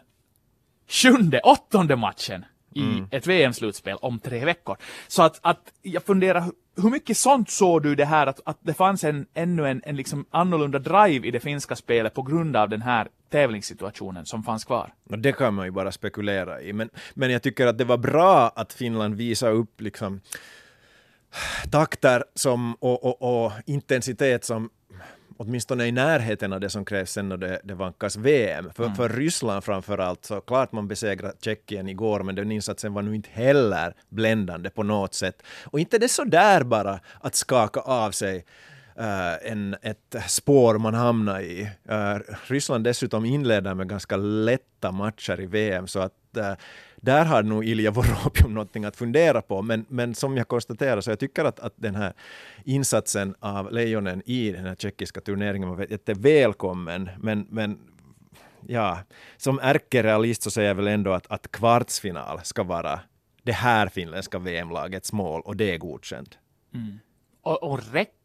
sjunde, 0.87 1.39
åttonde 1.39 1.95
matchen 1.95 2.45
i 2.75 2.81
mm. 2.81 3.07
ett 3.11 3.27
VM-slutspel 3.27 3.97
om 4.01 4.19
tre 4.19 4.45
veckor. 4.45 4.77
Så 5.07 5.23
att, 5.23 5.39
att 5.41 5.73
jag 5.81 6.03
funderar, 6.03 6.43
hur 6.75 6.89
mycket 6.89 7.17
sånt 7.17 7.49
såg 7.49 7.83
du 7.83 7.95
det 7.95 8.05
här 8.05 8.27
att, 8.27 8.39
att 8.45 8.57
det 8.61 8.73
fanns 8.73 9.03
en, 9.03 9.25
ännu 9.33 9.67
en, 9.67 9.81
en 9.85 9.95
liksom 9.95 10.25
annorlunda 10.29 10.79
drive 10.79 11.27
i 11.27 11.31
det 11.31 11.39
finska 11.39 11.75
spelet 11.75 12.13
på 12.13 12.21
grund 12.21 12.55
av 12.55 12.69
den 12.69 12.81
här 12.81 13.07
tävlingssituationen 13.29 14.25
som 14.25 14.43
fanns 14.43 14.65
kvar? 14.65 14.93
Det 15.03 15.31
kan 15.31 15.53
man 15.53 15.65
ju 15.65 15.71
bara 15.71 15.91
spekulera 15.91 16.61
i, 16.61 16.73
men, 16.73 16.89
men 17.13 17.31
jag 17.31 17.41
tycker 17.41 17.67
att 17.67 17.77
det 17.77 17.85
var 17.85 17.97
bra 17.97 18.51
att 18.55 18.73
Finland 18.73 19.15
visade 19.15 19.53
upp 19.53 19.81
liksom 19.81 20.21
takter 21.71 22.23
som, 22.35 22.73
och, 22.73 23.03
och, 23.03 23.45
och 23.45 23.51
intensitet 23.65 24.45
som 24.45 24.69
åtminstone 25.39 25.85
i 25.85 25.91
närheten 25.91 26.53
av 26.53 26.59
det 26.59 26.69
som 26.69 26.85
krävs 26.85 27.11
sen 27.11 27.29
när 27.29 27.37
det, 27.37 27.61
det 27.63 27.73
vankas 27.73 28.15
VM. 28.15 28.69
För, 28.73 28.83
mm. 28.83 28.95
för 28.95 29.09
Ryssland 29.09 29.63
framförallt, 29.63 30.25
så 30.25 30.41
klart 30.41 30.71
man 30.71 30.87
besegrade 30.87 31.33
Tjeckien 31.41 31.89
igår, 31.89 32.23
men 32.23 32.35
den 32.35 32.51
insatsen 32.51 32.93
var 32.93 33.01
nu 33.01 33.15
inte 33.15 33.29
heller 33.31 33.93
bländande 34.09 34.69
på 34.69 34.83
något 34.83 35.13
sätt. 35.13 35.41
Och 35.63 35.79
inte 35.79 35.97
det 35.97 36.09
så 36.09 36.23
där 36.23 36.63
bara 36.63 36.99
att 37.21 37.35
skaka 37.35 37.79
av 37.79 38.11
sig 38.11 38.45
Uh, 38.99 39.51
en, 39.51 39.75
ett 39.81 40.15
spår 40.27 40.77
man 40.77 40.93
hamnar 40.93 41.41
i. 41.41 41.69
Uh, 41.91 42.35
Ryssland 42.47 42.83
dessutom 42.83 43.25
inleder 43.25 43.73
med 43.73 43.89
ganska 43.89 44.17
lätta 44.17 44.91
matcher 44.91 45.41
i 45.41 45.45
VM, 45.45 45.87
så 45.87 45.99
att 45.99 46.13
uh, 46.37 46.53
där 47.01 47.25
har 47.25 47.43
nog 47.43 47.65
Ilja 47.65 47.91
Voropium 47.91 48.53
någonting 48.53 48.85
att 48.85 48.95
fundera 48.95 49.41
på. 49.41 49.61
Men, 49.61 49.85
men 49.89 50.15
som 50.15 50.37
jag 50.37 50.47
konstaterar 50.47 51.01
så 51.01 51.11
jag 51.11 51.19
tycker 51.19 51.45
att, 51.45 51.59
att 51.59 51.73
den 51.75 51.95
här 51.95 52.13
insatsen 52.63 53.35
av 53.39 53.71
Lejonen 53.71 54.21
i 54.25 54.51
den 54.51 54.65
här 54.65 54.75
tjeckiska 54.75 55.21
turneringen 55.21 55.69
var 55.69 55.85
jättevälkommen. 55.89 57.09
Men, 57.19 57.47
men 57.49 57.79
ja, 58.67 58.99
som 59.37 59.59
ärkerealist 59.59 60.41
så 60.41 60.51
säger 60.51 60.67
jag 60.67 60.75
väl 60.75 60.87
ändå 60.87 61.13
att, 61.13 61.27
att 61.27 61.51
kvartsfinal 61.51 62.39
ska 62.43 62.63
vara 62.63 62.99
det 63.43 63.51
här 63.51 63.87
finländska 63.87 64.39
VM-lagets 64.39 65.13
mål 65.13 65.41
och 65.41 65.55
det 65.55 65.73
är 65.73 65.77
godkänt. 65.77 66.37
Mm. 66.73 66.99
Och, 67.41 67.63
och 67.63 67.93
räcker 67.93 68.18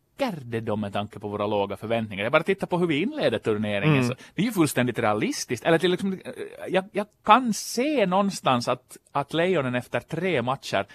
det 0.44 0.60
då 0.60 0.76
med 0.76 0.92
tanke 0.92 1.18
på 1.18 1.28
våra 1.28 1.46
låga 1.46 1.76
förväntningar? 1.76 2.24
Jag 2.24 2.32
bara 2.32 2.42
tittar 2.42 2.66
på 2.66 2.78
hur 2.78 2.86
vi 2.86 3.02
inleder 3.02 3.38
turneringen. 3.38 3.96
Mm. 3.96 4.08
Så 4.08 4.14
det 4.34 4.42
är 4.42 4.46
ju 4.46 4.52
fullständigt 4.52 4.98
realistiskt. 4.98 5.64
Eller 5.64 5.78
till 5.78 5.90
liksom, 5.90 6.20
jag, 6.68 6.84
jag 6.92 7.06
kan 7.24 7.54
se 7.54 8.06
någonstans 8.06 8.68
att, 8.68 8.96
att 9.12 9.34
Lejonen 9.34 9.74
efter 9.74 10.00
tre 10.00 10.42
matcher 10.42 10.86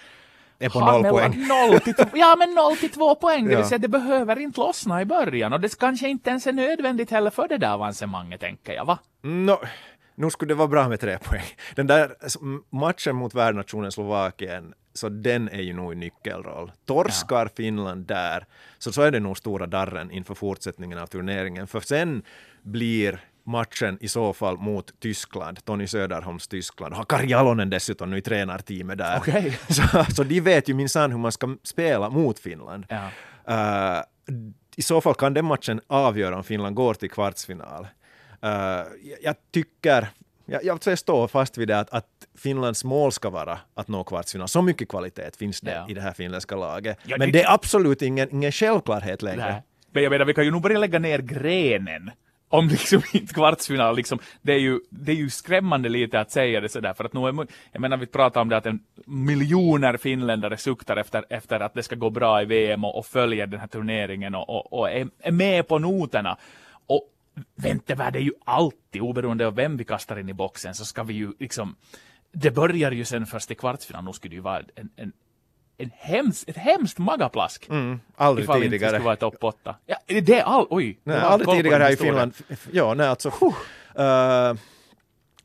är 0.58 0.68
på 0.68 0.80
noll 0.80 1.02
poäng. 1.02 1.46
Noll 1.48 1.80
till, 1.80 1.94
ja, 2.14 2.36
men 2.38 2.54
noll 2.54 2.76
till 2.76 2.90
två 2.90 3.14
poäng. 3.14 3.48
Det 3.48 3.56
vill 3.56 3.64
säga, 3.64 3.78
det 3.78 3.88
behöver 3.88 4.38
inte 4.38 4.60
lossna 4.60 5.02
i 5.02 5.04
början. 5.04 5.52
Och 5.52 5.60
det 5.60 5.78
kanske 5.78 6.08
inte 6.08 6.30
ens 6.30 6.46
är 6.46 6.52
nödvändigt 6.52 7.10
heller 7.10 7.30
för 7.30 7.48
det 7.48 7.58
där 7.58 7.72
avancemanget, 7.72 8.40
tänker 8.40 8.72
jag, 8.72 8.84
va? 8.84 8.98
No, 9.22 9.58
nu 10.14 10.30
skulle 10.30 10.48
det 10.48 10.58
vara 10.58 10.68
bra 10.68 10.88
med 10.88 11.00
tre 11.00 11.18
poäng. 11.18 11.44
Den 11.74 11.86
där 11.86 12.14
matchen 12.70 13.16
mot 13.16 13.34
värdnationen 13.34 13.92
Slovakien 13.92 14.74
så 14.92 15.08
den 15.08 15.48
är 15.48 15.60
ju 15.60 15.72
nog 15.72 15.92
i 15.92 15.96
nyckelroll. 15.96 16.72
Torskar 16.86 17.44
ja. 17.44 17.50
Finland 17.56 18.06
där, 18.06 18.46
så, 18.78 18.92
så 18.92 19.02
är 19.02 19.10
det 19.10 19.20
nog 19.20 19.38
stora 19.38 19.66
darren 19.66 20.10
inför 20.10 20.34
fortsättningen 20.34 20.98
av 20.98 21.06
turneringen. 21.06 21.66
För 21.66 21.80
sen 21.80 22.22
blir 22.62 23.20
matchen 23.44 23.98
i 24.00 24.08
så 24.08 24.32
fall 24.32 24.58
mot 24.58 25.00
Tyskland, 25.00 25.64
Tony 25.64 25.86
Söderholms 25.86 26.48
Tyskland. 26.48 26.94
Har 26.94 27.04
Kari 27.04 27.26
Jalonen 27.26 27.70
dessutom 27.70 28.10
nu 28.10 28.18
i 28.18 28.22
tränarteamet 28.22 28.98
där. 28.98 29.18
Okay. 29.18 29.52
Så, 29.68 30.04
så 30.14 30.24
de 30.24 30.40
vet 30.40 30.68
ju 30.68 30.74
minsann 30.74 31.10
hur 31.10 31.18
man 31.18 31.32
ska 31.32 31.56
spela 31.62 32.10
mot 32.10 32.38
Finland. 32.38 32.86
Ja. 32.88 33.10
Uh, 33.48 34.02
I 34.76 34.82
så 34.82 35.00
fall 35.00 35.14
kan 35.14 35.34
den 35.34 35.44
matchen 35.44 35.80
avgöra 35.86 36.36
om 36.36 36.44
Finland 36.44 36.76
går 36.76 36.94
till 36.94 37.10
kvartsfinal. 37.10 37.86
Uh, 38.44 38.50
jag 39.22 39.34
tycker 39.52 40.08
jag, 40.50 40.80
jag 40.84 40.98
står 40.98 41.28
fast 41.28 41.58
vid 41.58 41.68
det 41.68 41.78
att, 41.78 41.90
att 41.90 42.06
Finlands 42.38 42.84
mål 42.84 43.12
ska 43.12 43.30
vara 43.30 43.58
att 43.74 43.88
nå 43.88 44.04
kvartsfinal. 44.04 44.48
Så 44.48 44.62
mycket 44.62 44.88
kvalitet 44.88 45.30
finns 45.38 45.60
det 45.60 45.70
ja. 45.70 45.86
i 45.88 45.94
det 45.94 46.00
här 46.00 46.12
finländska 46.12 46.56
laget. 46.56 46.98
Ja, 47.04 47.16
Men 47.18 47.32
det, 47.32 47.38
det 47.38 47.42
är 47.42 47.54
absolut 47.54 48.02
ingen, 48.02 48.28
ingen 48.32 48.52
självklarhet 48.52 49.22
längre. 49.22 49.52
Nej. 49.52 49.62
Men 49.92 50.02
jag 50.02 50.10
menar, 50.10 50.24
vi 50.24 50.34
kan 50.34 50.44
ju 50.44 50.50
nog 50.50 50.62
börja 50.62 50.78
lägga 50.78 50.98
ner 50.98 51.18
grenen 51.18 52.10
om 52.50 52.68
liksom 52.68 53.02
inte 53.12 53.34
kvartsfinal, 53.34 53.96
liksom, 53.96 54.18
det, 54.42 54.52
är 54.52 54.58
ju, 54.58 54.80
det 54.90 55.12
är 55.12 55.16
ju 55.16 55.30
skrämmande 55.30 55.88
lite 55.88 56.20
att 56.20 56.30
säga 56.30 56.60
det 56.60 56.68
sådär, 56.68 56.94
för 56.94 57.04
att 57.04 57.12
nu 57.12 57.20
är, 57.20 57.46
jag 57.72 57.80
menar 57.80 57.96
vi 57.96 58.06
pratar 58.06 58.40
om 58.40 58.48
det 58.48 58.56
att 58.56 58.66
en 58.66 58.80
miljoner 59.06 59.96
finländare 59.96 60.56
suktar 60.56 60.96
efter, 60.96 61.24
efter 61.28 61.60
att 61.60 61.74
det 61.74 61.82
ska 61.82 61.96
gå 61.96 62.10
bra 62.10 62.42
i 62.42 62.44
VM 62.44 62.84
och, 62.84 62.98
och 62.98 63.06
följer 63.06 63.46
den 63.46 63.60
här 63.60 63.66
turneringen 63.66 64.34
och, 64.34 64.50
och, 64.50 64.72
och 64.72 64.90
är, 64.90 65.08
är, 65.18 65.32
med 65.32 65.68
på 65.68 65.78
noterna. 65.78 66.36
Och 66.86 67.02
väntevärde 67.54 68.18
är 68.18 68.22
ju 68.22 68.32
alltid, 68.44 69.02
oberoende 69.02 69.46
av 69.46 69.54
vem 69.54 69.76
vi 69.76 69.84
kastar 69.84 70.18
in 70.18 70.28
i 70.28 70.34
boxen, 70.34 70.74
så 70.74 70.84
ska 70.84 71.02
vi 71.02 71.14
ju 71.14 71.32
liksom, 71.38 71.76
det 72.32 72.50
börjar 72.50 72.92
ju 72.92 73.04
sen 73.04 73.26
först 73.26 73.50
i 73.50 73.54
kvartsfinal, 73.54 74.04
nu 74.04 74.12
skulle 74.12 74.30
det 74.30 74.36
ju 74.36 74.42
vara 74.42 74.62
en, 74.76 74.90
en 74.96 75.12
en 75.80 75.90
hems, 75.94 76.44
ett 76.46 76.56
hemskt 76.56 76.98
magaplask. 76.98 77.68
Mm, 77.68 78.00
aldrig 78.16 78.44
ifall 78.44 78.60
tidigare. 78.60 78.90
Ifall 78.90 79.00
det 79.00 79.04
vara 79.04 79.16
topp 79.16 79.44
8. 79.44 79.76
Ja, 79.86 79.96
det 80.06 80.38
är 80.38 80.42
all, 80.42 80.66
oj. 80.70 81.00
Nej, 81.04 81.18
aldrig 81.18 81.56
tidigare 81.56 81.82
här 81.82 81.92
i 81.92 81.96
Finland. 81.96 82.32
Ja, 82.72 82.94
nej 82.94 83.06
alltså. 83.06 83.28
Uh, 83.28 84.54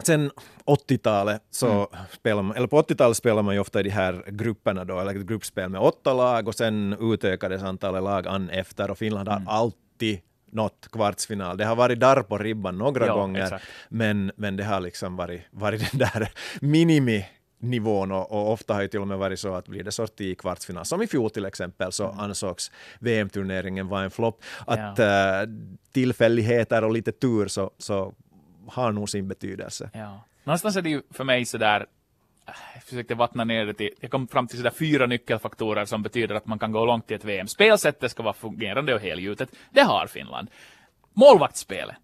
sen 0.04 0.32
80-talet 0.66 1.42
så 1.52 1.68
mm. 1.68 1.88
spelar 2.12 2.44
man, 2.44 2.56
eller 2.56 2.68
på 2.68 2.82
80-talet 2.82 3.18
spelar 3.18 3.44
man 3.44 3.54
ju 3.54 3.60
ofta 3.60 3.80
i 3.80 3.84
de 3.84 3.90
här 3.90 4.24
grupperna 4.28 4.86
då, 4.86 5.00
eller 5.00 5.14
gruppspel 5.14 5.70
med 5.70 5.82
åtta 5.82 6.14
lag 6.14 6.48
och 6.48 6.56
sen 6.56 6.98
utökades 7.00 7.64
antalet 7.64 8.04
lag 8.04 8.28
an 8.28 8.50
efter 8.50 8.92
och 8.92 8.98
Finland 8.98 9.28
har 9.28 9.36
mm. 9.36 9.48
alltid 9.48 10.20
nått 10.56 10.88
kvartsfinal. 10.92 11.58
Det 11.58 11.66
har 11.66 11.76
varit 11.76 12.00
där 12.00 12.22
på 12.22 12.38
ribban 12.38 12.78
några 12.78 13.06
ja, 13.06 13.16
gånger, 13.16 13.62
men, 13.90 14.32
men 14.36 14.58
det 14.58 14.64
har 14.64 14.80
liksom 14.80 15.16
varit, 15.16 15.42
varit 15.52 15.92
den 15.92 16.00
där 16.00 16.32
minimi 16.62 17.26
nivån 17.60 18.12
och, 18.12 18.32
och, 18.32 18.52
ofta 18.52 18.74
har 18.74 18.82
det 18.82 18.88
till 18.88 19.00
och 19.00 19.08
med 19.08 19.18
varit 19.18 19.40
så 19.40 19.56
att 19.56 19.68
blir 19.68 19.84
det 19.84 19.92
sorti 19.92 20.24
i 20.24 20.36
kvartsfinal, 20.36 20.86
som 20.86 21.02
i 21.02 21.08
fjol 21.08 21.30
till 21.30 21.46
exempel, 21.46 21.92
så 21.92 22.06
mm. 22.06 22.20
ansågs 22.20 22.72
VM-turneringen 23.00 23.88
vara 23.88 24.04
en 24.04 24.12
flopp. 24.12 24.44
Att 24.68 24.98
ja. 24.98 25.42
äh, 25.42 25.50
tillfälligheter 25.92 26.84
och 26.84 26.92
lite 26.92 27.12
tur 27.12 27.48
så, 27.48 27.72
så 27.78 28.14
har 28.68 28.92
nog 28.92 29.10
sin 29.10 29.28
betydelse. 29.28 29.90
Ja. 29.94 30.26
Någonstans 30.44 30.76
är 30.76 30.82
det 30.82 30.90
ju 30.90 31.02
för 31.12 31.24
mig 31.24 31.46
sådär 31.46 31.86
jag 32.74 32.84
försökte 32.84 33.16
vattna 33.16 33.44
ner 33.44 33.66
det 33.66 33.74
till, 33.74 33.90
jag 34.00 34.12
kom 34.12 34.28
fram 34.28 34.48
till 34.48 34.58
sådär 34.58 34.72
fyra 34.80 35.06
nyckelfaktorer 35.06 35.86
som 35.86 36.02
betyder 36.04 36.36
att 36.36 36.46
man 36.46 36.60
kan 36.60 36.72
gå 36.72 36.86
långt 36.86 37.12
i 37.12 37.14
ett 37.14 37.26
VM. 37.26 37.48
Spelsättet 37.48 38.12
ska 38.12 38.24
vara 38.24 38.34
fungerande 38.34 38.96
och 38.96 39.02
helgjutet. 39.02 39.50
Det 39.72 39.82
har 39.82 40.08
Finland. 40.08 40.50
Målvaktsspelet 41.14 41.96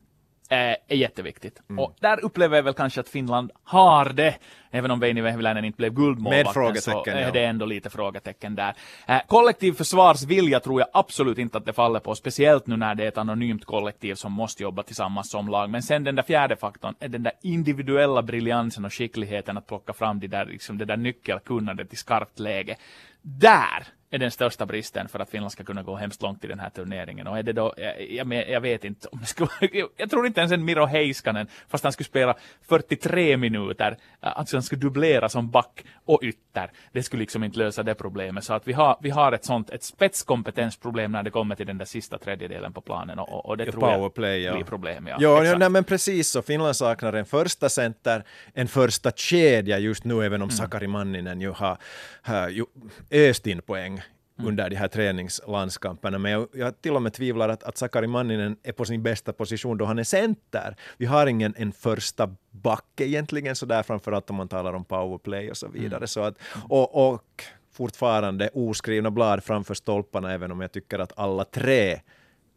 är 0.51 0.95
jätteviktigt. 0.95 1.61
Mm. 1.69 1.79
Och 1.79 1.95
där 1.99 2.25
upplever 2.25 2.55
jag 2.55 2.63
väl 2.63 2.73
kanske 2.73 2.99
att 2.99 3.09
Finland 3.09 3.51
har 3.63 4.05
det. 4.05 4.35
Även 4.71 4.91
om 4.91 4.99
Veini 4.99 5.21
Vehviläinen 5.21 5.65
inte 5.65 5.77
blev 5.77 5.93
guldmålvakten 5.93 6.37
Med 6.37 6.47
så 6.47 6.53
frågetecken, 6.53 7.17
är 7.17 7.21
ja. 7.21 7.31
det 7.31 7.45
ändå 7.45 7.65
lite 7.65 7.89
frågetecken 7.89 8.55
där. 8.55 8.75
Eh, 9.07 9.21
kollektiv 9.27 9.73
försvarsvilja 9.73 10.59
tror 10.59 10.81
jag 10.81 10.89
absolut 10.93 11.37
inte 11.37 11.57
att 11.57 11.65
det 11.65 11.73
faller 11.73 11.99
på, 11.99 12.15
speciellt 12.15 12.67
nu 12.67 12.77
när 12.77 12.95
det 12.95 13.03
är 13.03 13.07
ett 13.07 13.17
anonymt 13.17 13.65
kollektiv 13.65 14.15
som 14.15 14.33
måste 14.33 14.63
jobba 14.63 14.83
tillsammans 14.83 15.29
som 15.29 15.47
lag. 15.47 15.69
Men 15.69 15.83
sen 15.83 16.03
den 16.03 16.15
där 16.15 16.23
fjärde 16.23 16.55
faktorn 16.55 16.95
är 16.99 17.07
den 17.07 17.23
där 17.23 17.33
individuella 17.41 18.21
briljansen 18.21 18.85
och 18.85 18.93
skickligheten 18.93 19.57
att 19.57 19.67
plocka 19.67 19.93
fram 19.93 20.19
det 20.19 20.27
där, 20.27 20.45
liksom, 20.45 20.77
det 20.77 20.85
där 20.85 20.97
nyckelkunnandet 20.97 21.93
i 21.93 21.95
skarpt 21.95 22.39
läge. 22.39 22.75
Där 23.21 23.87
är 24.11 24.17
den 24.17 24.31
största 24.31 24.65
bristen 24.65 25.07
för 25.07 25.19
att 25.19 25.29
Finland 25.29 25.51
ska 25.51 25.63
kunna 25.63 25.83
gå 25.83 25.95
hemskt 25.95 26.21
långt 26.21 26.43
i 26.43 26.47
den 26.47 26.59
här 26.59 26.69
turneringen. 26.69 27.27
Och 27.27 27.37
är 27.37 27.43
det 27.43 27.53
då, 27.53 27.73
jag, 27.77 28.01
jag, 28.33 28.49
jag 28.49 28.61
vet 28.61 28.83
inte 28.83 29.07
om 29.07 29.19
det 29.19 29.25
skulle, 29.25 29.49
jag 29.97 30.09
tror 30.09 30.27
inte 30.27 30.39
ens 30.39 30.51
en 30.51 30.65
Miro 30.65 30.85
Heiskanen, 30.85 31.47
fast 31.67 31.83
han 31.83 31.93
skulle 31.93 32.07
spela 32.07 32.35
43 32.67 33.37
minuter, 33.37 33.97
alltså 34.19 34.55
han 34.55 34.63
skulle 34.63 34.81
dubblera 34.81 35.29
som 35.29 35.49
back 35.49 35.85
och 36.05 36.19
ytter. 36.23 36.71
Det 36.91 37.03
skulle 37.03 37.19
liksom 37.19 37.43
inte 37.43 37.59
lösa 37.59 37.83
det 37.83 37.95
problemet. 37.95 38.43
Så 38.43 38.53
att 38.53 38.67
vi 38.67 38.73
har, 38.73 38.97
vi 39.01 39.09
har 39.09 39.31
ett 39.31 39.45
sånt, 39.45 39.69
ett 39.69 39.83
spetskompetensproblem 39.83 41.11
när 41.11 41.23
det 41.23 41.29
kommer 41.29 41.55
till 41.55 41.67
den 41.67 41.77
där 41.77 41.85
sista 41.85 42.17
tredjedelen 42.17 42.73
på 42.73 42.81
planen 42.81 43.19
och, 43.19 43.45
och, 43.45 43.57
det 43.57 43.65
Ja, 43.65 43.71
tror 43.71 43.89
jag 43.89 43.97
powerplay, 43.97 44.43
ja. 44.43 44.53
blir 44.53 44.63
problem. 44.63 45.07
Ja, 45.07 45.17
Ja, 45.19 45.43
ja 45.43 45.57
nej, 45.57 45.69
men 45.69 45.83
precis 45.83 46.29
så. 46.29 46.41
Finland 46.41 46.75
saknar 46.75 47.13
en 47.13 47.25
första 47.25 47.69
center, 47.69 48.23
en 48.53 48.67
första 48.67 49.11
kedja 49.11 49.79
just 49.79 50.03
nu, 50.03 50.25
även 50.25 50.41
om 50.41 50.49
Sakari 50.49 50.87
Manninen 50.87 51.41
ju 51.41 51.49
har, 51.49 51.77
har 52.21 52.49
ju 52.49 52.65
öst 53.11 53.47
in 53.47 53.61
poäng 53.61 54.00
under 54.47 54.69
de 54.69 54.75
här 54.75 54.87
träningslandskamperna. 54.87 56.17
Men 56.17 56.31
jag, 56.31 56.47
jag 56.53 56.81
till 56.81 56.95
och 56.95 57.01
med 57.01 57.13
tvivlar 57.13 57.49
att, 57.49 57.63
att 57.63 57.77
Sakari 57.77 58.07
Manninen 58.07 58.57
är 58.63 58.71
på 58.71 58.85
sin 58.85 59.03
bästa 59.03 59.33
position 59.33 59.77
då 59.77 59.85
han 59.85 59.99
är 59.99 60.03
center. 60.03 60.75
Vi 60.97 61.05
har 61.05 61.27
ingen 61.27 61.53
en 61.57 61.71
första 61.71 62.35
back 62.51 62.85
egentligen 63.01 63.55
sådär, 63.55 63.83
framförallt 63.83 64.29
om 64.29 64.35
man 64.35 64.47
talar 64.47 64.73
om 64.73 64.85
powerplay 64.85 65.49
och 65.49 65.57
så 65.57 65.67
vidare. 65.67 66.07
Så 66.07 66.21
att, 66.21 66.35
och, 66.69 67.13
och 67.13 67.43
fortfarande 67.73 68.49
oskrivna 68.53 69.11
blad 69.11 69.43
framför 69.43 69.73
stolparna, 69.73 70.33
även 70.33 70.51
om 70.51 70.61
jag 70.61 70.71
tycker 70.71 70.99
att 70.99 71.19
alla 71.19 71.43
tre 71.43 71.99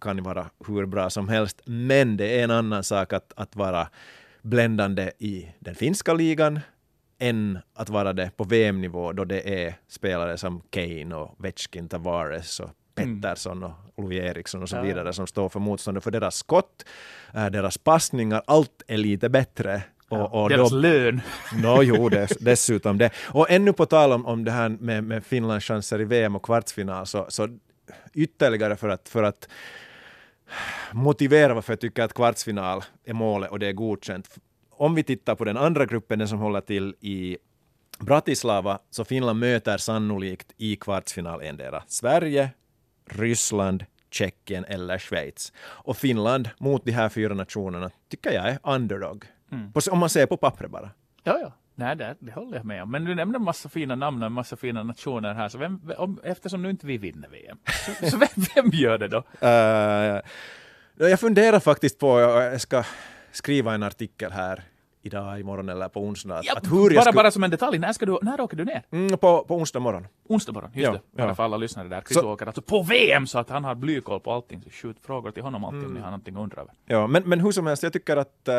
kan 0.00 0.22
vara 0.22 0.50
hur 0.66 0.86
bra 0.86 1.10
som 1.10 1.28
helst. 1.28 1.60
Men 1.64 2.16
det 2.16 2.40
är 2.40 2.44
en 2.44 2.50
annan 2.50 2.84
sak 2.84 3.12
att, 3.12 3.32
att 3.36 3.56
vara 3.56 3.88
bländande 4.42 5.10
i 5.18 5.48
den 5.58 5.74
finska 5.74 6.14
ligan 6.14 6.60
än 7.18 7.58
att 7.74 7.88
vara 7.88 8.12
det 8.12 8.30
på 8.36 8.44
VM-nivå 8.44 9.12
då 9.12 9.24
det 9.24 9.64
är 9.64 9.74
spelare 9.88 10.38
som 10.38 10.62
Kane 10.70 11.14
och 11.14 11.44
Vetchkin, 11.44 11.88
Tavares 11.88 12.60
och 12.60 12.70
Pettersson 12.94 13.62
och 13.62 13.72
Louis 13.96 14.22
Eriksson 14.22 14.62
och 14.62 14.68
så 14.68 14.80
vidare 14.82 15.12
som 15.12 15.26
står 15.26 15.48
för 15.48 15.60
motståndet. 15.60 16.04
För 16.04 16.10
deras 16.10 16.36
skott, 16.36 16.84
äh, 17.34 17.46
deras 17.46 17.78
passningar, 17.78 18.42
allt 18.46 18.82
är 18.86 18.96
lite 18.96 19.28
bättre. 19.28 19.82
Och, 20.08 20.42
och 20.42 20.48
Deras 20.50 20.70
då- 20.70 20.76
lön. 20.76 21.20
Nå, 21.62 21.82
jo, 21.82 22.08
dess, 22.08 22.30
dessutom 22.40 22.98
det. 22.98 23.10
Och 23.16 23.50
ännu 23.50 23.72
på 23.72 23.86
tal 23.86 24.12
om, 24.12 24.26
om 24.26 24.44
det 24.44 24.50
här 24.50 24.68
med, 24.68 25.04
med 25.04 25.24
Finlands 25.24 25.66
chanser 25.66 26.00
i 26.00 26.04
VM 26.04 26.36
och 26.36 26.42
kvartsfinal, 26.42 27.06
så, 27.06 27.26
så 27.28 27.48
ytterligare 28.14 28.76
för 28.76 28.88
att, 28.88 29.08
för 29.08 29.22
att 29.22 29.48
motivera 30.92 31.54
varför 31.54 31.72
jag 31.72 31.80
tycker 31.80 32.02
att 32.02 32.14
kvartsfinal 32.14 32.84
är 33.04 33.12
målet 33.14 33.50
och 33.50 33.58
det 33.58 33.66
är 33.66 33.72
godkänt. 33.72 34.38
Om 34.84 34.94
vi 34.94 35.02
tittar 35.02 35.34
på 35.34 35.44
den 35.44 35.56
andra 35.56 35.86
gruppen, 35.86 36.18
den 36.18 36.28
som 36.28 36.38
håller 36.38 36.60
till 36.60 36.94
i 37.00 37.36
Bratislava, 37.98 38.78
så 38.90 39.04
Finland 39.04 39.38
möter 39.38 39.78
sannolikt 39.78 40.52
i 40.56 40.76
kvartsfinal 40.76 41.42
endera 41.42 41.82
Sverige, 41.86 42.50
Ryssland, 43.10 43.84
Tjeckien 44.10 44.64
eller 44.64 44.98
Schweiz. 44.98 45.52
Och 45.58 45.96
Finland 45.96 46.50
mot 46.58 46.84
de 46.84 46.92
här 46.92 47.08
fyra 47.08 47.34
nationerna 47.34 47.90
tycker 48.08 48.32
jag 48.32 48.48
är 48.48 48.58
underdog. 48.62 49.24
På, 49.72 49.80
om 49.90 49.98
man 49.98 50.10
ser 50.10 50.26
på 50.26 50.36
pappret 50.36 50.70
bara. 50.70 50.90
Ja, 51.22 51.38
ja. 51.42 51.52
Nej, 51.74 51.96
det, 51.96 52.16
det 52.18 52.32
håller 52.32 52.56
jag 52.56 52.66
med 52.66 52.82
om. 52.82 52.90
Men 52.90 53.04
du 53.04 53.14
nämnde 53.14 53.36
en 53.36 53.44
massa 53.44 53.68
fina 53.68 53.94
namn 53.94 54.22
och 54.22 54.26
en 54.26 54.32
massa 54.32 54.56
fina 54.56 54.82
nationer 54.82 55.34
här. 55.34 55.48
Så 55.48 55.58
vem, 55.58 55.92
om, 55.96 56.20
eftersom 56.24 56.62
nu 56.62 56.70
inte 56.70 56.86
vi 56.86 56.98
vinner 56.98 57.28
VM, 57.28 57.58
så, 57.86 58.06
så 58.10 58.18
vem, 58.18 58.44
vem 58.54 58.70
gör 58.72 58.98
det 58.98 59.08
då? 59.08 59.24
Eh, 59.40 60.20
jag 61.10 61.20
funderar 61.20 61.60
faktiskt 61.60 61.98
på, 61.98 62.20
jag 62.20 62.60
ska 62.60 62.84
skriva 63.32 63.74
en 63.74 63.82
artikel 63.82 64.32
här 64.32 64.64
idag, 65.06 65.40
imorgon 65.40 65.68
eller 65.68 65.88
på 65.88 66.00
onsdag. 66.00 66.34
att- 66.38 66.44
Ja, 66.44 66.54
att 66.56 66.66
hur 66.66 66.94
bara, 66.94 67.02
skulle, 67.02 67.14
bara 67.16 67.30
som 67.30 67.44
en 67.44 67.50
detalj, 67.50 67.78
när, 67.78 67.92
ska 67.92 68.06
du, 68.06 68.18
när 68.22 68.40
åker 68.40 68.56
du 68.56 68.64
ner? 68.64 68.82
mm, 68.90 69.18
på, 69.18 69.44
på 69.44 69.54
onsdag 69.56 69.80
morgon. 69.80 70.06
Onsdag 70.28 70.52
morgon, 70.52 70.70
just 70.74 70.84
Ja, 70.84 70.92
det. 70.92 71.00
Bara 71.16 71.28
ja. 71.28 71.34
för 71.34 71.42
alla 71.42 71.56
lyssnare 71.56 71.88
där. 71.88 72.00
Chris 72.00 72.18
Så- 72.18 72.32
åker 72.32 72.46
alltså 72.46 72.62
på 72.62 72.82
VM 72.82 73.26
så 73.26 73.38
att 73.38 73.48
han 73.50 73.64
har 73.64 73.74
blykoll 73.74 74.20
på 74.20 74.32
allting. 74.32 74.62
Så 74.62 74.70
skjut 74.70 74.96
frågor 75.06 75.30
till 75.30 75.42
honom 75.42 75.64
alltid 75.64 75.78
Mm. 75.78 75.90
om 75.90 75.94
ni 75.94 76.00
har 76.00 76.06
någonting 76.10 76.36
att 76.36 76.42
undra 76.42 76.60
över. 76.62 76.72
Ja, 76.86 77.06
men, 77.06 77.22
men 77.28 77.40
hur 77.40 77.52
som 77.52 77.66
helst, 77.66 77.82
jag 77.82 77.92
tycker 77.92 78.16
att 78.16 78.48
eh, 78.48 78.54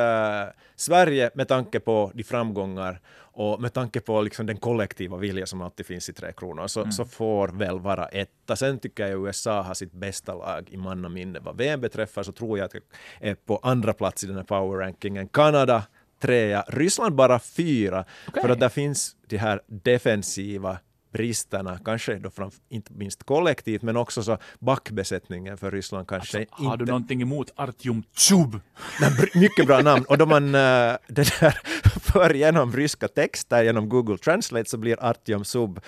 Sverige 0.76 1.30
med 1.34 1.48
tanke 1.48 1.80
på 1.80 2.12
de 2.14 2.24
framgångar 2.24 3.00
och 3.38 3.62
med 3.62 3.74
tanke 3.74 4.00
på 4.00 4.22
liksom 4.22 4.46
den 4.46 4.58
kollektiva 4.58 5.18
vilja 5.18 5.46
som 5.46 5.62
alltid 5.62 5.86
finns 5.86 6.10
i 6.10 6.14
Tre 6.14 6.32
Kronor 6.38 6.68
så, 6.68 6.92
så 6.92 7.06
får 7.06 7.48
väl 7.48 7.80
vara 7.80 8.06
etta. 8.06 8.56
Sen 8.56 8.80
tycker 8.80 9.08
jag 9.08 9.28
USA 9.28 9.62
har 9.62 9.74
sitt 9.74 9.92
bästa 9.92 10.36
lag 10.36 10.68
i 10.72 10.78
mannaminne. 10.78 11.40
Vad 11.40 11.58
VM 11.58 11.82
beträffar 11.82 12.24
så 12.24 12.32
tror 12.32 12.58
jag 12.58 12.66
att 12.66 12.74
jag 12.74 12.84
är 13.20 13.36
på 13.36 13.60
andra 13.64 13.94
plats 13.94 14.24
i 14.24 14.28
den 14.28 14.36
här 14.36 14.44
power-rankingen. 14.44 15.28
Kanada 15.28 15.84
trea, 16.26 16.64
Ryssland 16.68 17.16
bara 17.16 17.40
fyra. 17.40 18.06
Okej. 18.28 18.42
För 18.42 18.50
att 18.50 18.60
där 18.60 18.70
finns 18.70 19.16
de 19.28 19.38
här 19.38 19.62
defensiva 19.68 20.78
bristerna, 21.16 21.80
kanske 21.86 22.16
då 22.16 22.30
fram, 22.30 22.52
inte 22.70 22.94
minst 22.94 23.24
kollektivt, 23.24 23.82
men 23.82 23.98
också 23.98 24.24
så 24.24 24.38
backbesättningen 24.60 25.58
för 25.58 25.72
Ryssland 25.72 26.08
kanske 26.08 26.38
Alltså, 26.38 26.64
Har 26.64 26.74
inte 26.74 26.86
du 26.86 26.92
någonting 26.92 27.22
emot 27.22 27.52
Artjom 27.56 28.04
Tjub? 28.18 28.60
Mycket 29.34 29.68
bra 29.68 29.82
namn. 29.82 30.06
Och 30.08 30.18
då 30.18 30.26
man 30.26 30.46
äh, 30.46 30.52
det 31.08 31.40
där 31.40 31.60
för 32.00 32.36
igenom 32.36 32.74
ryska 32.74 33.08
texter 33.08 33.64
genom 33.64 33.90
Google 33.90 34.18
Translate 34.18 34.70
så 34.70 34.78
blir 34.78 35.04
Artyom 35.04 35.46
Sub 35.46 35.80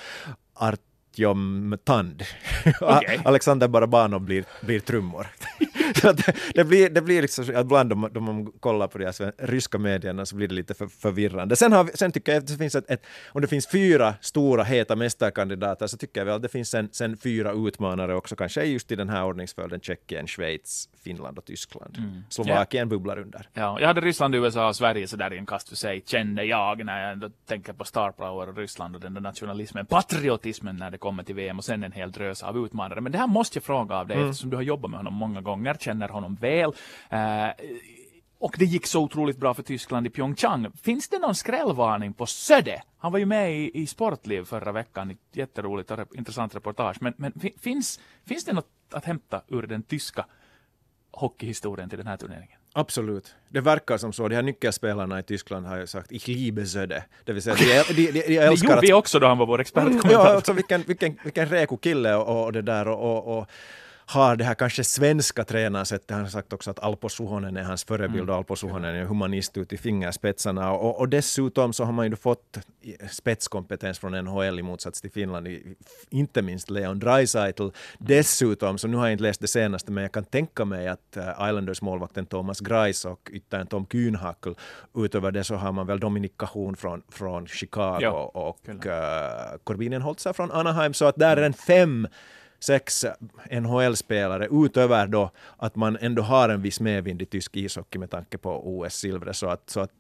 Artyom 0.54 1.78
Tand. 1.84 2.24
Okej. 2.82 3.22
Alexander 3.26 3.68
Barabanov 3.68 4.22
blir, 4.22 4.46
blir 4.62 4.80
trummor. 4.80 5.28
så 6.02 6.12
det, 6.12 6.36
det, 6.54 6.64
blir, 6.64 6.90
det 6.90 7.02
blir 7.02 7.22
liksom, 7.22 7.46
så- 7.46 7.60
ibland 7.60 7.94
om, 7.94 8.04
om 8.16 8.24
man 8.24 8.52
kollar 8.60 8.88
på 8.88 8.98
de 8.98 9.06
här 9.06 9.34
ryska 9.48 9.78
medierna 9.78 10.26
så 10.26 10.36
blir 10.36 10.48
det 10.48 10.56
lite 10.56 10.74
för, 10.74 10.88
förvirrande. 10.88 11.56
Sen, 11.56 11.72
har 11.74 11.90
sen 11.94 12.12
tycker 12.12 12.32
jag 12.32 12.40
att 12.40 12.48
det 12.48 12.58
finns 12.58 12.76
ett, 12.76 12.92
ett, 12.92 13.06
om 13.32 13.42
det 13.42 13.48
finns 13.48 13.68
fyra 13.68 14.14
stora 14.22 14.64
heta 14.64 14.96
mästarkandidater 14.96 15.88
så 15.88 15.98
tycker 15.98 16.22
jag 16.22 16.26
väl 16.26 16.36
att 16.36 16.42
det 16.42 16.50
finns 16.50 16.70
sen, 16.70 16.90
sen 16.92 17.18
fyra 17.18 17.52
utmanare 17.52 18.16
också, 18.16 18.36
kanske 18.36 18.64
just 18.64 18.92
i 18.92 18.96
den 18.96 19.10
här 19.10 19.24
ordningsföljden 19.26 19.80
Tjeckien, 19.80 20.28
Schweiz, 20.28 20.90
Finland 21.04 21.38
och 21.38 21.46
Tyskland. 21.46 21.98
Slovakien 22.30 22.90
bubblar 22.90 23.20
under. 23.20 23.50
Ja, 23.54 23.80
jag 23.80 23.88
hade 23.88 24.02
Ryssland, 24.02 24.36
USA 24.36 24.68
och 24.68 24.76
Sverige 24.76 25.08
sådär 25.08 25.34
i 25.34 25.38
en 25.38 25.46
kast 25.46 25.70
för 25.70 25.76
sig, 25.76 26.04
kände 26.06 26.44
jag 26.44 26.86
när 26.86 27.02
jag 27.04 27.12
ändå 27.12 27.30
tänker 27.48 27.74
på 27.74 27.84
Star 27.86 28.12
Power 28.12 28.50
och 28.50 28.58
Ryssland 28.58 28.96
och 28.96 29.02
den 29.02 29.14
där 29.14 29.22
nationalismen, 29.22 29.86
patriotismen 29.86 30.76
när 30.78 30.92
det 30.92 30.98
kommer 30.98 31.24
till 31.24 31.36
VM 31.36 31.58
och 31.58 31.66
sen 31.66 31.84
en 31.84 31.92
hel 31.92 32.12
drös 32.12 32.44
av 32.44 32.58
utmanare. 32.66 33.02
Men 33.02 33.12
det 33.12 33.18
här 33.18 33.28
måste 33.28 33.58
jag 33.58 33.64
fråga 33.64 33.96
av 33.96 34.08
dig 34.08 34.22
eftersom 34.22 34.50
du 34.50 34.56
har 34.56 34.64
jobbat 34.64 34.92
med 34.92 34.98
honom 35.00 35.14
många 35.14 35.42
gånger, 35.42 35.74
känner 35.82 36.10
honom 36.10 36.36
väl. 36.36 36.72
Eh, 37.10 37.48
och 38.40 38.56
det 38.58 38.66
gick 38.66 38.88
så 38.88 39.04
otroligt 39.04 39.38
bra 39.38 39.54
för 39.54 39.64
Tyskland 39.64 40.08
i 40.08 40.10
Pyeongchang. 40.10 40.72
Finns 40.84 41.10
det 41.10 41.20
någon 41.20 41.36
skrällvarning 41.36 42.14
på 42.14 42.26
Söde? 42.26 42.82
Han 42.98 43.12
var 43.12 43.20
ju 43.20 43.26
med 43.26 43.56
i, 43.58 43.72
i 43.74 43.88
Sportliv 43.88 44.46
förra 44.46 44.72
veckan, 44.72 45.18
jätteroligt 45.32 45.92
och 45.92 45.98
rep- 45.98 46.18
intressant 46.18 46.56
reportage. 46.56 46.98
Men, 47.02 47.14
men 47.18 47.32
fi- 47.32 47.54
finns, 47.62 48.00
finns 48.26 48.46
det 48.46 48.54
något 48.54 48.68
att 48.92 49.06
hämta 49.06 49.42
ur 49.48 49.62
den 49.62 49.84
tyska 49.84 50.26
hockeyhistorien 51.12 51.90
till 51.90 51.98
den 51.98 52.08
här 52.08 52.18
turneringen? 52.18 52.60
Absolut. 52.74 53.36
Det 53.50 53.62
verkar 53.62 53.98
som 53.98 54.14
så. 54.14 54.28
De 54.28 54.36
här 54.36 54.42
nyckelspelarna 54.44 55.20
i 55.20 55.24
Tyskland 55.24 55.66
har 55.66 55.78
ju 55.78 55.88
sagt 55.88 56.12
ich 56.12 56.28
liebe 56.28 56.66
Söde. 56.66 57.04
Det 57.24 57.34
vill 57.34 57.42
säga, 57.42 57.56
de, 57.56 57.94
de, 57.94 57.94
de, 57.94 58.12
de 58.12 58.22
Det 58.28 58.38
älskar 58.38 58.68
gjorde 58.68 58.78
att 58.78 58.84
vi 58.84 58.94
också 58.94 59.20
då 59.20 59.28
han 59.28 59.38
var 59.38 59.46
vår 59.46 59.62
expertkommentator. 59.62 60.12
Ja, 60.12 60.36
alltså 60.36 60.54
vilken, 60.54 60.82
vilken, 60.82 61.20
vilken 61.24 61.46
reko 61.46 61.78
kille 61.78 62.16
och, 62.16 62.46
och 62.46 62.54
det 62.54 62.62
där 62.62 62.88
och, 62.88 63.28
och, 63.28 63.38
och 63.38 63.48
har 64.10 64.36
det 64.36 64.44
här 64.44 64.56
kanske 64.56 64.84
svenska 64.84 65.44
tränarsättet. 65.44 66.12
Han 66.12 66.22
har 66.22 66.28
sagt 66.28 66.54
också 66.54 66.72
att 66.72 66.80
Alpo 66.80 67.10
Suhonen 67.10 67.58
är 67.58 67.64
hans 67.64 67.84
förebild 67.84 68.30
och 68.30 68.36
Alpo 68.36 68.56
Suhonen 68.56 68.96
är 68.96 69.06
humanist 69.06 69.58
ut 69.58 69.74
i 69.74 69.78
fingerspetsarna. 69.78 70.72
Och, 70.72 71.00
och 71.00 71.10
dessutom 71.10 71.74
så 71.74 71.84
har 71.84 71.92
man 71.92 72.10
ju 72.10 72.16
fått 72.16 72.58
spetskompetens 73.12 74.00
från 74.00 74.12
NHL 74.12 74.60
i 74.60 74.64
motsats 74.64 75.02
till 75.02 75.12
Finland, 75.12 75.48
inte 76.10 76.42
minst 76.42 76.70
Leon 76.70 77.00
Draisaitl. 77.00 77.68
Dessutom, 77.98 78.78
så 78.78 78.88
nu 78.88 78.98
har 78.98 79.06
jag 79.06 79.12
inte 79.12 79.24
läst 79.24 79.42
det 79.42 79.48
senaste, 79.48 79.92
men 79.92 80.02
jag 80.02 80.12
kan 80.12 80.26
tänka 80.26 80.66
mig 80.66 80.88
att 80.88 81.18
eh, 81.18 81.30
Islanders 81.30 81.82
målvakten 81.82 82.26
Thomas 82.26 82.60
Greiss 82.60 83.06
och 83.06 83.30
yttern 83.34 83.68
Tom 83.68 83.86
Kühnhackl, 83.86 84.56
utöver 84.96 85.32
det 85.32 85.44
så 85.44 85.56
har 85.56 85.72
man 85.72 85.88
väl 85.88 86.00
Dominik 86.00 86.38
Kahun 86.38 86.76
från, 86.76 87.02
från 87.10 87.48
Chicago 87.48 88.00
Ja, 88.02 88.32
och 88.34 88.60
uh, 88.70 88.76
Corbinian 89.64 90.02
Holzer 90.02 90.34
från 90.34 90.52
Anaheim, 90.52 90.94
så 90.94 91.06
att 91.06 91.16
där 91.16 91.38
är 91.38 91.42
en 91.42 91.54
fem 91.54 92.08
sex 92.60 93.06
NHL-spelare 93.52 94.48
utöver 94.52 95.08
då 95.08 95.32
att 95.58 95.76
man 95.76 95.98
ändå 96.02 96.22
har 96.22 96.50
en 96.50 96.62
viss 96.62 96.80
medvind 96.80 97.22
i 97.22 97.26
tysk 97.26 97.56
ishockey 97.56 98.00
med 98.00 98.12
tanke 98.12 98.38
på 98.38 98.62
OS-silvret. 98.66 99.36
Så 99.36 99.48
att, 99.48 99.70
så 99.70 99.80
att 99.80 99.92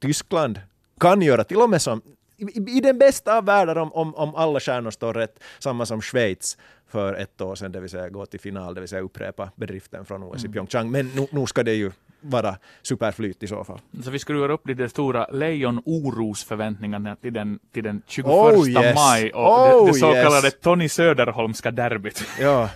Tyskland 0.00 0.60
kan 1.00 1.22
göra 1.22 1.44
till 1.44 1.56
och 1.56 1.70
med 1.70 1.82
som 1.82 2.02
i, 2.36 2.76
i 2.76 2.80
den 2.80 2.98
bästa 2.98 3.38
av 3.38 3.44
världar 3.44 3.76
om, 3.76 3.92
om, 3.92 4.14
om 4.14 4.34
alla 4.34 4.60
stjärnor 4.60 4.90
står 4.90 5.14
rätt, 5.14 5.40
samma 5.58 5.86
som 5.86 6.02
Schweiz 6.02 6.58
för 6.88 7.14
ett 7.14 7.40
år 7.40 7.54
sedan, 7.54 7.72
det 7.72 7.80
vill 7.80 7.90
säga 7.90 8.08
gå 8.08 8.26
till 8.26 8.40
final, 8.40 8.74
det 8.74 8.80
vill 8.80 8.88
säga 8.88 9.02
upprepa 9.02 9.50
bedriften 9.56 10.04
från 10.04 10.22
OS 10.22 10.44
i 10.44 10.48
Pyeongchang. 10.48 10.90
Men 10.90 11.08
nu, 11.08 11.26
nu 11.30 11.46
ska 11.46 11.62
det 11.62 11.74
ju 11.74 11.92
vara 12.20 12.56
superflyt 12.82 13.42
i 13.42 13.46
så 13.46 13.64
fall. 13.64 13.80
Så 14.02 14.10
vi 14.10 14.18
skruvar 14.18 14.48
upp 14.48 14.60
de 14.64 14.88
stora 14.88 15.26
lejon-oros-förväntningarna 15.32 17.16
till 17.16 17.32
den, 17.32 17.58
till 17.72 17.84
den 17.84 18.02
21 18.06 18.26
Oh, 18.26 18.68
yes. 18.68 18.94
maj 18.94 19.32
och 19.32 19.42
Oh, 19.42 19.86
det, 19.86 19.92
det 19.92 19.98
så 19.98 20.14
yes. 20.14 20.24
kallade 20.24 20.50
Tony 20.50 20.88
Söderholmska 20.88 21.70
derbyt. 21.70 22.24
Ja, 22.40 22.70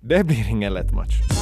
det 0.00 0.24
blir 0.24 0.50
ingen 0.50 0.74
lätt 0.74 0.92
match. 0.92 1.37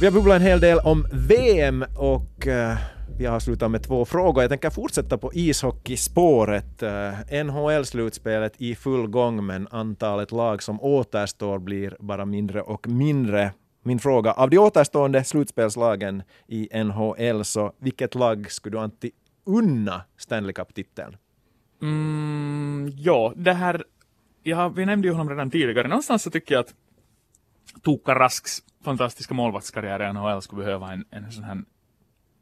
Vi 0.00 0.06
har 0.06 0.12
bubblat 0.12 0.36
en 0.36 0.42
hel 0.42 0.60
del 0.60 0.78
om 0.78 1.06
VM 1.12 1.84
och 1.96 2.46
eh, 2.46 2.78
vi 3.18 3.26
har 3.26 3.40
slutat 3.40 3.70
med 3.70 3.82
två 3.82 4.04
frågor. 4.04 4.42
Jag 4.42 4.50
tänker 4.50 4.70
fortsätta 4.70 5.18
på 5.18 5.32
ishockeyspåret. 5.34 6.82
Eh, 6.82 6.90
uh, 6.90 7.44
NHL-slutspelet 7.44 8.54
i 8.58 8.74
full 8.74 9.06
gång 9.06 9.46
men 9.46 9.68
antalet 9.70 10.32
lag 10.32 10.62
som 10.62 10.80
återstår 10.80 11.58
blir 11.58 11.96
bara 12.00 12.24
mindre 12.24 12.62
och 12.62 12.88
mindre. 12.88 13.52
Min 13.82 13.98
fråga, 13.98 14.32
av 14.32 14.50
de 14.50 14.58
återstående 14.58 15.24
slutspelslagen 15.24 16.22
i 16.48 16.84
NHL, 16.84 17.44
så 17.44 17.72
vilket 17.78 18.14
lag 18.14 18.50
skulle 18.50 18.76
du 18.76 18.80
Antti 18.80 19.10
unna 19.46 20.02
Stanley 20.18 20.52
Cup-titeln? 20.52 21.16
Mm, 21.82 22.92
ja, 22.96 23.32
det 23.36 23.52
här, 23.52 23.84
ja, 24.42 24.68
vi 24.68 24.86
nämnde 24.86 25.08
ju 25.08 25.12
honom 25.12 25.30
redan 25.30 25.50
tidigare. 25.50 25.88
Någonstans 25.88 26.22
så 26.22 26.30
tycker 26.30 26.54
jag 26.54 26.60
att 26.60 26.74
Tuukka 27.84 28.14
Rasks 28.14 28.62
fantastiska 28.84 29.34
målvaktskarriär 29.34 30.10
i 30.10 30.12
NHL 30.12 30.42
skulle 30.42 30.64
behöva 30.64 30.92
en, 30.92 31.04
en 31.10 31.32
sån 31.32 31.44
här, 31.44 31.62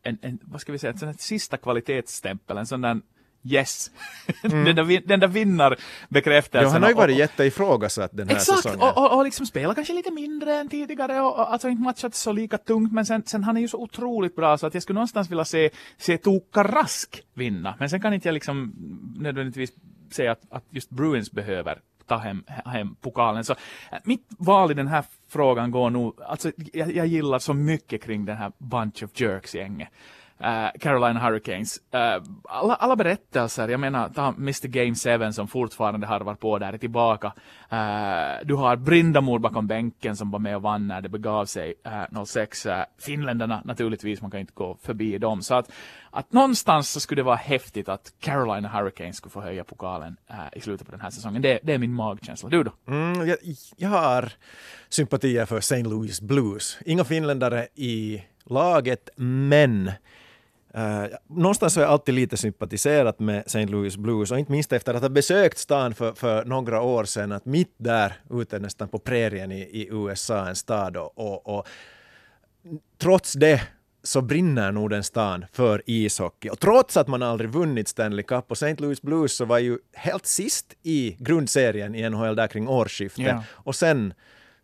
en, 0.02 0.18
en, 0.22 0.38
vad 0.42 0.60
ska 0.60 0.72
vi 0.72 0.78
säga, 0.78 0.92
en 0.92 0.98
sån 0.98 1.08
här 1.08 1.16
sista 1.18 1.56
kvalitetsstämpel, 1.56 2.58
en 2.58 2.66
sån 2.66 2.80
där 2.80 3.00
yes. 3.42 3.90
den, 4.42 4.76
där, 4.76 5.06
den 5.08 5.20
där 5.20 5.28
vinnarbekräftelsen. 5.28 6.66
Ja, 6.66 6.72
han 6.72 6.82
har 6.82 6.88
ju 6.88 6.94
varit 6.94 7.18
jätteifrågasatt 7.18 8.10
den 8.12 8.28
här 8.28 8.36
Exakt, 8.36 8.62
säsongen. 8.62 8.80
och, 8.80 8.98
och, 8.98 9.18
och 9.18 9.24
liksom 9.24 9.46
spela 9.46 9.74
kanske 9.74 9.92
lite 9.92 10.10
mindre 10.10 10.54
än 10.54 10.68
tidigare 10.68 11.20
och, 11.20 11.38
och 11.38 11.52
alltså 11.52 11.68
inte 11.68 11.82
matchat 11.82 12.14
så 12.14 12.32
lika 12.32 12.58
tungt 12.58 12.92
men 12.92 13.06
sen, 13.06 13.22
sen 13.26 13.44
han 13.44 13.56
är 13.56 13.60
ju 13.60 13.68
så 13.68 13.78
otroligt 13.78 14.36
bra 14.36 14.58
så 14.58 14.66
att 14.66 14.74
jag 14.74 14.82
skulle 14.82 14.94
någonstans 14.94 15.30
vilja 15.30 15.44
se, 15.44 15.70
se 15.98 16.18
Tuukka 16.18 16.62
Rask 16.62 17.22
vinna. 17.34 17.74
Men 17.78 17.90
sen 17.90 18.00
kan 18.00 18.14
inte 18.14 18.28
jag 18.28 18.34
liksom 18.34 18.72
nödvändigtvis 19.18 19.72
säga 20.10 20.32
att, 20.32 20.42
att 20.50 20.64
just 20.70 20.90
Bruins 20.90 21.32
behöver 21.32 21.78
ta 22.08 22.16
hem, 22.16 22.44
hem 22.64 22.94
pokalen. 23.00 23.44
Så 23.44 23.52
äh, 23.92 23.98
mitt 24.04 24.26
val 24.38 24.70
i 24.70 24.74
den 24.74 24.86
här 24.86 25.04
frågan 25.28 25.70
går 25.70 25.90
nog, 25.90 26.22
alltså 26.22 26.52
jag, 26.72 26.92
jag 26.92 27.06
gillar 27.06 27.38
så 27.38 27.54
mycket 27.54 28.02
kring 28.02 28.24
den 28.24 28.36
här 28.36 28.52
Bunch 28.58 29.02
of 29.02 29.20
Jerks-gänget. 29.20 29.88
Uh, 30.40 30.70
Carolina 30.80 31.20
Hurricanes. 31.20 31.80
Uh, 31.94 32.22
alla, 32.44 32.74
alla 32.74 32.96
berättelser, 32.96 33.68
jag 33.68 33.80
menar, 33.80 34.08
ta 34.08 34.28
Mr 34.28 34.68
Game 34.68 35.24
7 35.26 35.32
som 35.32 35.48
fortfarande 35.48 36.06
harvar 36.06 36.34
på 36.34 36.58
där, 36.58 36.72
är 36.72 36.78
tillbaka. 36.78 37.26
Uh, 37.72 38.46
du 38.46 38.54
har 38.54 38.76
Brindamor 38.76 39.38
bakom 39.38 39.66
bänken 39.66 40.16
som 40.16 40.30
var 40.30 40.38
med 40.38 40.56
och 40.56 40.62
vann 40.62 40.88
när 40.88 41.00
det 41.00 41.08
begav 41.08 41.46
sig 41.46 41.74
06. 42.26 42.66
Finländarna 42.98 43.62
naturligtvis, 43.64 44.22
man 44.22 44.30
kan 44.30 44.40
inte 44.40 44.52
gå 44.54 44.78
förbi 44.82 45.18
dem. 45.18 45.42
Så 45.42 45.54
att, 45.54 45.72
att 46.10 46.32
någonstans 46.32 46.90
så 46.90 47.00
skulle 47.00 47.18
det 47.18 47.26
vara 47.26 47.36
häftigt 47.36 47.88
att 47.88 48.12
Carolina 48.20 48.68
Hurricanes 48.68 49.16
skulle 49.16 49.30
få 49.30 49.40
höja 49.40 49.64
pokalen 49.64 50.16
i 50.52 50.60
slutet 50.60 50.86
på 50.86 50.90
den 50.90 51.00
här 51.00 51.10
säsongen. 51.10 51.42
Det, 51.42 51.58
det 51.62 51.74
är 51.74 51.78
min 51.78 51.94
magkänsla. 51.94 52.48
Du 52.48 52.62
då? 52.62 52.72
Mm, 52.88 53.28
jag, 53.28 53.36
jag 53.76 53.88
har 53.88 54.32
sympatier 54.88 55.46
för 55.46 55.58
St. 55.58 55.82
Louis 55.82 56.20
Blues. 56.20 56.78
Inga 56.84 57.04
finländare 57.04 57.68
i 57.74 58.22
laget, 58.44 59.08
men 59.16 59.90
Uh, 60.76 61.06
någonstans 61.26 61.76
har 61.76 61.82
jag 61.82 61.92
alltid 61.92 62.14
lite 62.14 62.36
sympatiserat 62.36 63.18
med 63.18 63.42
St. 63.46 63.66
Louis 63.66 63.96
Blues 63.96 64.30
och 64.30 64.38
inte 64.38 64.52
minst 64.52 64.72
efter 64.72 64.94
att 64.94 65.02
ha 65.02 65.08
besökt 65.08 65.58
stan 65.58 65.94
för, 65.94 66.12
för 66.12 66.44
några 66.44 66.80
år 66.82 67.04
sedan, 67.04 67.32
att 67.32 67.44
mitt 67.44 67.74
där 67.76 68.12
ute 68.30 68.58
nästan 68.58 68.88
på 68.88 68.98
prärien 68.98 69.52
i, 69.52 69.60
i 69.60 69.88
USA, 69.90 70.48
en 70.48 70.56
stad 70.56 70.96
och, 70.96 71.18
och, 71.18 71.58
och 71.58 71.68
trots 72.98 73.32
det 73.32 73.62
så 74.02 74.20
brinner 74.20 74.72
nog 74.72 74.90
den 74.90 75.04
stan 75.04 75.44
för 75.52 75.82
ishockey. 75.86 76.48
Och 76.48 76.60
trots 76.60 76.96
att 76.96 77.08
man 77.08 77.22
aldrig 77.22 77.50
vunnit 77.50 77.88
Stanley 77.88 78.22
Cup 78.22 78.50
och 78.50 78.56
St. 78.56 78.74
Louis 78.82 79.02
Blues 79.02 79.36
så 79.36 79.44
var 79.44 79.58
ju 79.58 79.78
helt 79.92 80.26
sist 80.26 80.74
i 80.82 81.16
grundserien 81.18 81.94
i 81.94 82.10
NHL 82.10 82.36
där 82.36 82.46
kring 82.46 82.68
årsskiftet. 82.68 83.26
Ja. 83.26 83.44
Och 83.50 83.74
sen 83.74 84.14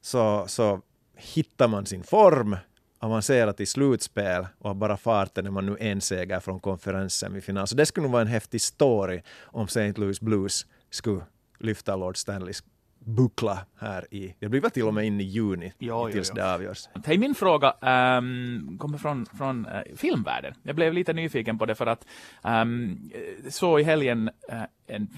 så, 0.00 0.44
så 0.48 0.80
hittar 1.16 1.68
man 1.68 1.86
sin 1.86 2.02
form, 2.02 2.56
avancerat 3.04 3.60
i 3.60 3.66
slutspel 3.66 4.46
och 4.58 4.70
har 4.70 4.74
bara 4.74 4.96
farten 4.96 5.44
när 5.44 5.50
man 5.50 5.66
nu 5.66 5.76
en 5.80 6.00
seger 6.00 6.40
från 6.40 6.60
konferenssemifinal. 6.60 7.66
Så 7.66 7.76
det 7.76 7.86
skulle 7.86 8.02
nog 8.02 8.12
vara 8.12 8.22
en 8.22 8.28
häftig 8.28 8.60
story 8.60 9.22
om 9.42 9.64
St. 9.64 9.92
Louis 9.92 10.20
Blues 10.20 10.66
skulle 10.90 11.20
lyfta 11.58 11.96
Lord 11.96 12.16
Stanleys 12.16 12.62
buckla 13.04 13.58
här 13.80 14.14
i, 14.14 14.34
det 14.38 14.48
blir 14.48 14.60
väl 14.60 14.70
till 14.70 14.86
och 14.86 14.94
med 14.94 15.06
in 15.06 15.20
i 15.20 15.24
juni 15.24 15.72
Jo, 15.78 16.06
jo, 16.08 16.12
tills 16.12 16.28
jo. 16.28 16.34
det 16.34 16.54
avgörs. 16.54 16.88
Hej, 17.04 17.18
min 17.18 17.34
fråga 17.34 17.74
ehm, 17.82 18.78
kommer 18.78 18.98
från, 18.98 19.26
från 19.26 19.66
eh, 19.66 19.82
filmvärlden. 19.96 20.54
Jag 20.62 20.76
blev 20.76 20.92
lite 20.92 21.12
nyfiken 21.12 21.58
på 21.58 21.66
det 21.66 21.74
för 21.74 21.86
att 21.86 22.06
um, 22.42 23.10
så 23.48 23.78
i 23.78 23.82
helgen 23.82 24.30
uh, 24.52 24.62
en 24.86 25.08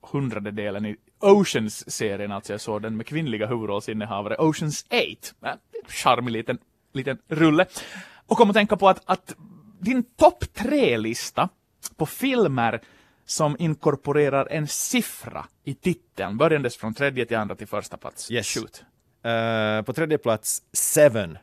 hundrade 0.00 0.50
delen 0.50 0.86
i 0.86 0.96
Oceans-serien, 1.20 2.32
alltså 2.32 2.52
jag 2.52 2.60
såg 2.60 2.82
den 2.82 2.96
med 2.96 3.06
kvinnliga 3.06 3.46
huvudrollsinnehavare, 3.46 4.36
Oceans 4.36 4.86
8. 4.86 4.96
Uh, 5.48 5.54
charmig 5.88 6.32
liten, 6.32 6.58
liten 6.94 7.18
rulle. 7.28 7.66
Och 8.26 8.36
kom 8.36 8.50
att 8.50 8.56
tänka 8.56 8.76
på 8.76 8.88
att, 8.88 9.02
att 9.04 9.34
din 9.80 10.02
topp 10.02 10.44
tre-lista 10.54 11.48
på 11.96 12.06
filmer 12.06 12.80
som 13.26 13.56
inkorporerar 13.58 14.48
en 14.50 14.68
siffra 14.68 15.46
i 15.64 15.74
titeln, 15.74 16.36
börjandes 16.36 16.76
från 16.76 16.94
tredje 16.94 17.26
till 17.26 17.36
andra 17.36 17.54
till 17.54 17.66
första 17.66 17.96
plats. 17.96 18.30
Yes. 18.30 18.46
Shoot. 18.46 18.84
Eh, 19.22 19.82
på 19.82 19.92
tredje 19.92 20.18
plats 20.18 20.62
Seven, 20.72 21.38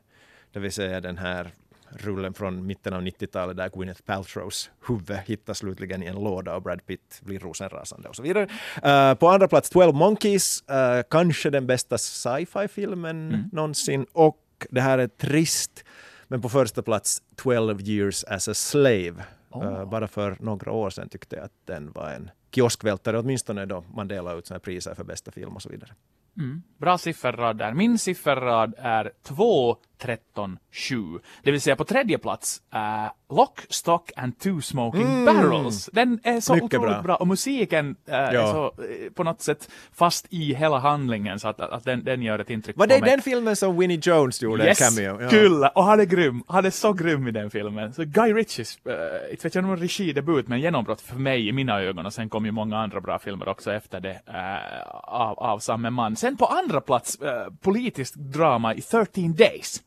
det 0.53 0.59
vill 0.59 0.71
säga 0.71 1.01
den 1.01 1.17
här 1.17 1.51
rullen 1.89 2.33
från 2.33 2.65
mitten 2.65 2.93
av 2.93 3.01
90-talet 3.01 3.57
där 3.57 3.69
Gwyneth 3.69 4.01
Paltrows 4.01 4.69
huvud 4.87 5.17
hittas 5.25 5.57
slutligen 5.57 6.03
i 6.03 6.05
en 6.05 6.15
låda 6.15 6.55
och 6.55 6.61
Brad 6.61 6.85
Pitt 6.85 7.21
blir 7.21 7.39
rosenrasande 7.39 8.09
och 8.09 8.15
så 8.15 8.23
vidare. 8.23 8.47
Eh, 8.83 9.13
på 9.13 9.29
andra 9.29 9.47
plats 9.47 9.69
12 9.69 9.95
Monkeys, 9.95 10.61
eh, 10.69 11.03
kanske 11.09 11.49
den 11.49 11.67
bästa 11.67 11.97
sci-fi-filmen 11.97 13.49
någonsin 13.51 14.05
och 14.13 14.37
det 14.69 14.81
här 14.81 14.97
är 14.97 15.07
trist, 15.07 15.83
men 16.27 16.41
på 16.41 16.49
första 16.49 16.81
plats 16.81 17.21
12 17.35 17.81
years 17.81 18.23
as 18.23 18.47
a 18.47 18.53
slave. 18.53 19.15
Eh, 19.55 19.85
bara 19.85 20.07
för 20.07 20.37
några 20.39 20.71
år 20.71 20.89
sedan 20.89 21.09
tyckte 21.09 21.35
jag 21.35 21.45
att 21.45 21.65
den 21.65 21.91
var 21.91 22.09
en 22.09 22.31
kioskvältare, 22.51 23.19
åtminstone 23.19 23.65
då 23.65 23.83
man 23.95 24.07
delar 24.07 24.39
ut 24.39 24.47
såna 24.47 24.59
priser 24.59 24.93
för 24.93 25.03
bästa 25.03 25.31
film 25.31 25.55
och 25.55 25.61
så 25.61 25.69
vidare. 25.69 25.93
Mm. 26.37 26.61
Bra 26.77 26.97
sifferrad 26.97 27.57
där. 27.57 27.73
Min 27.73 27.97
sifferrad 27.97 28.73
är 28.77 29.11
2, 29.23 29.77
13, 30.01 30.57
7. 30.71 30.95
Det 31.43 31.51
vill 31.51 31.61
säga 31.61 31.75
på 31.75 31.83
tredje 31.83 32.17
plats, 32.17 32.61
uh, 32.75 33.35
Lock, 33.35 33.59
Stock 33.69 34.11
and 34.15 34.39
Two 34.39 34.61
Smoking 34.61 35.25
Barrels. 35.25 35.89
Den 35.93 36.19
är 36.23 36.39
så 36.39 36.53
Mm. 36.53 36.65
Mycket 36.65 36.79
otroligt 36.79 36.95
bra. 36.95 37.01
bra. 37.03 37.15
Och 37.15 37.27
musiken 37.27 37.95
uh, 38.09 38.13
är 38.15 38.33
Ja. 38.33 38.51
så 38.51 38.65
eh, 38.83 39.11
på 39.13 39.23
något 39.23 39.41
sätt 39.41 39.69
fast 39.93 40.27
i 40.29 40.53
hela 40.53 40.79
handlingen 40.79 41.39
så 41.39 41.47
att, 41.47 41.59
att 41.59 41.83
den, 41.83 42.03
den 42.03 42.21
gör 42.21 42.39
ett 42.39 42.49
intryck 42.49 42.77
Var 42.77 42.87
det 42.87 42.99
mig. 43.01 43.09
den 43.09 43.21
filmen 43.21 43.55
som 43.55 43.77
Winnie 43.79 43.99
Jones 44.03 44.41
gjorde 44.41 44.65
Yes, 44.65 44.79
cameo? 44.95 45.21
Ja. 45.21 45.29
kyllä! 45.29 45.67
Och 45.75 45.83
han 45.83 45.99
är 45.99 46.05
grym. 46.05 46.43
Han 46.47 46.65
är 46.65 46.69
så 46.69 46.93
grym 46.93 47.27
i 47.27 47.31
den 47.31 47.51
filmen. 47.51 47.93
Så 47.93 48.03
Guy 48.05 48.33
Ritchies, 48.33 48.77
uh, 48.87 48.93
inte 49.31 49.43
vet 49.47 49.55
jag 49.55 49.65
om 49.65 49.77
regidebut, 49.77 50.47
men 50.47 50.59
genombrott 50.59 51.01
för 51.01 51.15
mig 51.15 51.47
i 51.47 51.51
mina 51.51 51.81
ögon. 51.81 52.05
Och 52.05 52.13
sen 52.13 52.29
kom 52.29 52.45
ju 52.45 52.51
många 52.51 52.77
andra 52.77 53.01
bra 53.01 53.19
filmer 53.19 53.47
också 53.47 53.73
efter 53.73 53.99
det 53.99 54.21
uh, 54.29 54.87
av, 55.03 55.39
av 55.39 55.59
samma 55.59 55.89
man. 55.89 56.15
Sen 56.15 56.37
på 56.37 56.45
andra 56.45 56.81
plats, 56.81 57.17
uh, 57.21 57.53
politiskt 57.61 58.15
drama 58.15 58.73
i 58.75 58.81
13 58.81 59.33
Days. 59.33 59.81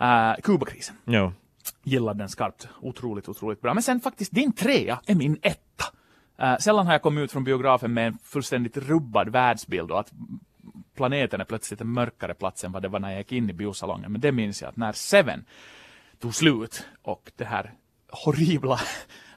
Uh, 0.00 0.42
Kubakrisen. 0.42 0.96
Ja. 1.04 1.32
Gillar 1.82 2.14
den 2.14 2.28
skarpt. 2.28 2.68
Otroligt, 2.80 3.28
otroligt 3.28 3.60
bra. 3.60 3.74
Men 3.74 3.82
sen 3.82 4.00
faktiskt, 4.00 4.32
din 4.32 4.52
trea 4.52 5.00
är 5.06 5.14
min 5.14 5.38
etta. 5.42 5.84
Uh, 6.42 6.56
sällan 6.58 6.86
har 6.86 6.94
jag 6.94 7.02
kommit 7.02 7.24
ut 7.24 7.32
från 7.32 7.44
biografen 7.44 7.94
med 7.94 8.06
en 8.06 8.18
fullständigt 8.22 8.76
rubbad 8.76 9.28
världsbild 9.28 9.90
och 9.90 10.00
att 10.00 10.12
planeten 10.94 11.40
är 11.40 11.44
plötsligt 11.44 11.80
en 11.80 11.88
mörkare 11.88 12.34
plats 12.34 12.64
än 12.64 12.72
vad 12.72 12.82
det 12.82 12.88
var 12.88 13.00
när 13.00 13.10
jag 13.10 13.18
gick 13.18 13.32
in 13.32 13.50
i 13.50 13.52
biosalongen. 13.52 14.12
Men 14.12 14.20
det 14.20 14.32
minns 14.32 14.62
jag 14.62 14.68
att 14.68 14.76
när 14.76 14.92
Seven 14.92 15.44
tog 16.18 16.34
slut 16.34 16.86
och 17.02 17.32
det 17.36 17.44
här 17.44 17.72
horribla 18.08 18.80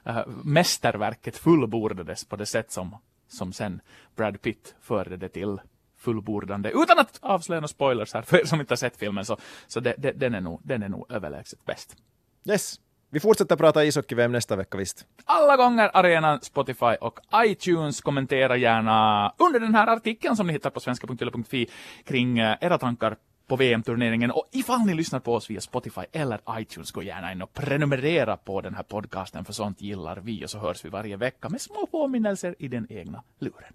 äh, 0.04 0.26
mästerverket 0.44 1.36
fullbordades 1.36 2.24
på 2.24 2.36
det 2.36 2.46
sätt 2.46 2.72
som, 2.72 2.96
som 3.28 3.52
sen 3.52 3.80
Brad 4.16 4.42
Pitt 4.42 4.74
förde 4.80 5.16
det 5.16 5.28
till 5.28 5.60
fullbordande. 6.00 6.70
Utan 6.74 6.98
att 6.98 7.18
avslöja 7.22 7.60
några 7.60 7.68
spoilers 7.68 8.14
här 8.14 8.22
för 8.26 8.40
er 8.40 8.44
som 8.44 8.60
inte 8.60 8.72
har 8.72 8.76
sett 8.76 8.96
filmen 8.96 9.24
så, 9.24 9.36
så 9.66 9.80
det, 9.80 9.94
det, 9.98 10.12
den, 10.12 10.34
är 10.34 10.40
nog, 10.40 10.60
den 10.64 10.82
är 10.82 10.88
nog 10.88 11.12
överlägset 11.12 11.64
bäst. 11.64 11.96
Yes. 12.44 12.80
Vi 13.12 13.20
fortsätter 13.20 13.56
prata 13.56 13.84
ishockey-VM 13.84 14.32
nästa 14.32 14.56
vecka 14.56 14.78
visst. 14.78 15.06
Alla 15.24 15.56
gånger 15.56 15.90
arenan, 15.94 16.40
Spotify 16.42 16.94
och 17.00 17.20
iTunes. 17.34 18.00
Kommentera 18.00 18.56
gärna 18.56 19.32
under 19.38 19.60
den 19.60 19.74
här 19.74 19.86
artikeln 19.86 20.36
som 20.36 20.46
ni 20.46 20.52
hittar 20.52 20.70
på 20.70 20.80
svenska.yle.fi 20.80 21.66
kring 22.04 22.38
eh, 22.38 22.56
era 22.60 22.78
tankar 22.78 23.16
på 23.46 23.56
VM-turneringen. 23.56 24.30
Och 24.30 24.48
ifall 24.52 24.80
ni 24.86 24.94
lyssnar 24.94 25.20
på 25.20 25.34
oss 25.34 25.50
via 25.50 25.60
Spotify 25.60 26.00
eller 26.12 26.40
iTunes, 26.50 26.90
gå 26.90 27.02
gärna 27.02 27.32
in 27.32 27.42
och 27.42 27.52
prenumerera 27.52 28.36
på 28.36 28.60
den 28.60 28.74
här 28.74 28.82
podcasten, 28.82 29.44
för 29.44 29.52
sånt 29.52 29.80
gillar 29.80 30.16
vi. 30.16 30.44
Och 30.44 30.50
så 30.50 30.58
hörs 30.58 30.84
vi 30.84 30.88
varje 30.88 31.16
vecka 31.16 31.48
med 31.48 31.60
små 31.60 31.86
påminnelser 31.86 32.54
i 32.58 32.68
den 32.68 32.86
egna 32.90 33.22
luren. 33.38 33.74